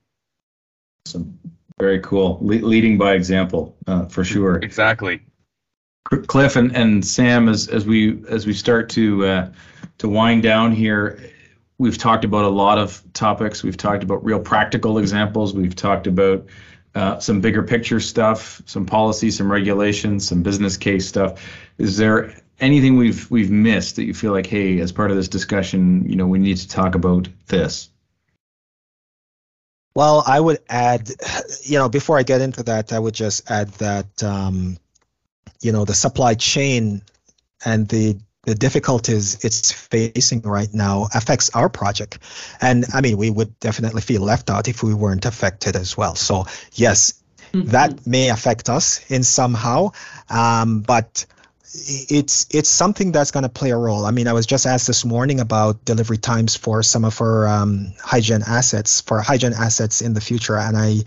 [1.08, 1.38] Awesome.
[1.80, 2.38] Very cool.
[2.42, 4.58] Le- leading by example, uh, for sure.
[4.58, 5.22] Exactly.
[6.28, 9.52] Cliff and, and Sam, as as we as we start to uh,
[9.98, 11.20] to wind down here,
[11.84, 13.62] we've talked about a lot of topics.
[13.62, 15.54] We've talked about real practical examples.
[15.54, 16.46] We've talked about
[16.96, 21.46] uh, some bigger picture stuff, some policy, some regulations, some business case stuff.
[21.78, 25.28] Is there anything we've we've missed that you feel like, hey, as part of this
[25.28, 27.90] discussion, you know, we need to talk about this?
[29.94, 31.10] Well, I would add,
[31.64, 34.78] you know, before I get into that, I would just add that, um,
[35.62, 37.02] you know, the supply chain
[37.66, 42.20] and the the difficulties it's facing right now affects our project.
[42.62, 46.16] And I mean, we would definitely feel left out if we weren't affected as well.
[46.16, 47.24] So yes,
[47.54, 47.70] mm-hmm.
[47.70, 49.92] that may affect us in somehow,
[50.30, 51.26] um, but
[51.74, 54.06] it's it's something that's going to play a role.
[54.06, 57.48] I mean, I was just asked this morning about delivery times for some of our
[57.48, 61.00] um, HighGen assets for hygiene assets in the future, and I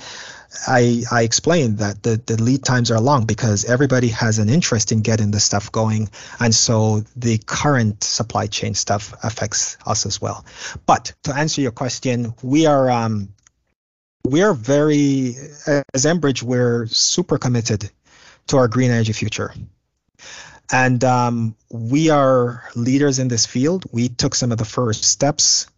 [0.66, 4.92] I I explained that the the lead times are long because everybody has an interest
[4.92, 10.20] in getting the stuff going, and so the current supply chain stuff affects us as
[10.20, 10.44] well.
[10.86, 13.28] But to answer your question, we are um,
[14.24, 15.36] we are very
[15.94, 17.90] as Enbridge we're super committed
[18.48, 19.52] to our green energy future.
[20.72, 23.84] And um, we are leaders in this field.
[23.92, 25.68] We took some of the first steps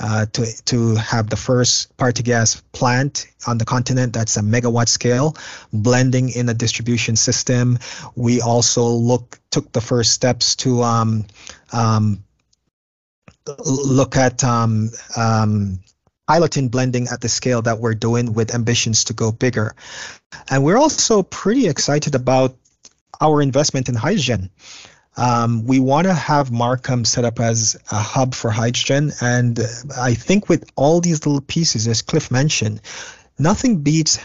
[0.00, 4.40] uh, to to have the first power to gas plant on the continent that's a
[4.40, 5.36] megawatt scale,
[5.72, 7.78] blending in a distribution system.
[8.14, 11.26] We also look took the first steps to um,
[11.72, 12.24] um,
[13.64, 15.80] look at um, um,
[16.26, 19.74] piloting blending at the scale that we're doing with ambitions to go bigger.
[20.50, 22.56] And we're also pretty excited about
[23.20, 24.50] our investment in hydrogen.
[25.18, 29.12] Um, we want to have Markham set up as a hub for hydrogen.
[29.20, 29.58] And
[29.96, 32.80] I think with all these little pieces, as Cliff mentioned,
[33.38, 34.18] nothing beats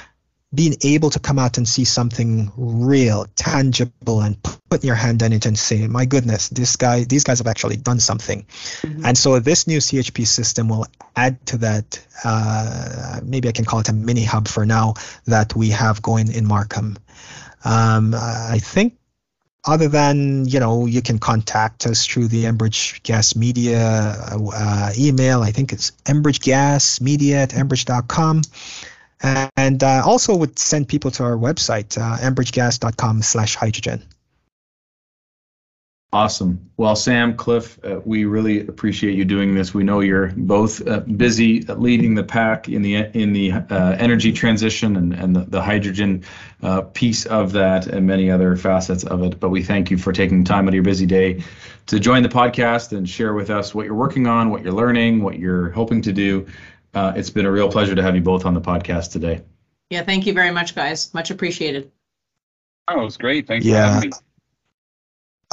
[0.53, 4.37] being able to come out and see something real, tangible, and
[4.69, 7.77] put your hand on it and say, "My goodness, this guy, these guys have actually
[7.77, 8.45] done something."
[8.83, 9.03] Mm-hmm.
[9.03, 10.85] And so this new CHP system will
[11.15, 12.05] add to that.
[12.23, 14.93] Uh, maybe I can call it a mini hub for now
[15.25, 16.97] that we have going in Markham.
[17.65, 18.93] Um, I think
[19.65, 25.41] other than you know you can contact us through the Enbridge Gas Media uh, email.
[25.41, 28.41] I think it's enbridgegasmedia at enbridge.com.
[29.55, 34.03] And uh, also would send people to our website, uh, enbridgegas.com slash hydrogen.
[36.13, 36.69] Awesome.
[36.77, 39.73] Well, Sam, Cliff, uh, we really appreciate you doing this.
[39.73, 44.31] We know you're both uh, busy leading the pack in the in the uh, energy
[44.31, 46.23] transition and, and the, the hydrogen
[46.61, 49.39] uh, piece of that and many other facets of it.
[49.39, 51.43] But we thank you for taking time out of your busy day
[51.87, 55.23] to join the podcast and share with us what you're working on, what you're learning,
[55.23, 56.45] what you're hoping to do.
[56.93, 59.41] Uh, it's been a real pleasure to have you both on the podcast today.
[59.89, 61.11] Yeah, thank you very much, guys.
[61.15, 61.91] Much appreciated.
[62.87, 63.47] Oh, it was great.
[63.47, 63.87] Thanks yeah.
[63.87, 64.15] for having me.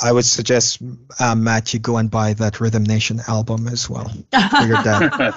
[0.02, 0.80] I would suggest
[1.18, 5.34] uh, Matt, you go and buy that Rhythm Nation album as well for your dad.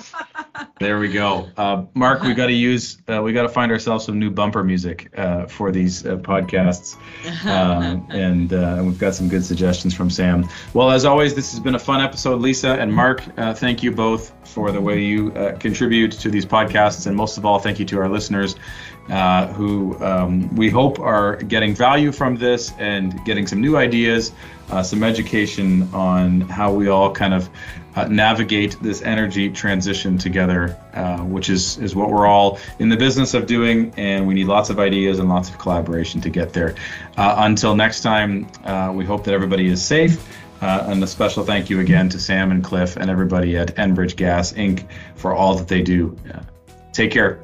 [0.83, 1.47] There we go.
[1.55, 4.63] Uh, Mark, we got to use, uh, we got to find ourselves some new bumper
[4.65, 6.97] music uh, for these uh, podcasts,
[7.45, 10.45] um, and uh, we've got some good suggestions from Sam.
[10.73, 13.23] Well, as always, this has been a fun episode, Lisa and Mark.
[13.55, 17.59] thank you both for the way you contribute to these podcasts, and most of all,
[17.59, 18.57] thank you to our listeners
[19.09, 24.31] uh, who um, we hope are getting value from this and getting some new ideas,
[24.69, 27.49] uh, some education on how we all kind of
[27.95, 32.97] uh, navigate this energy transition together, uh, which is, is what we're all in the
[32.97, 33.93] business of doing.
[33.97, 36.75] And we need lots of ideas and lots of collaboration to get there.
[37.17, 40.27] Uh, until next time, uh, we hope that everybody is safe.
[40.61, 44.15] Uh, and a special thank you again to Sam and Cliff and everybody at Enbridge
[44.15, 44.87] Gas Inc.
[45.15, 46.17] for all that they do.
[46.93, 47.39] take care.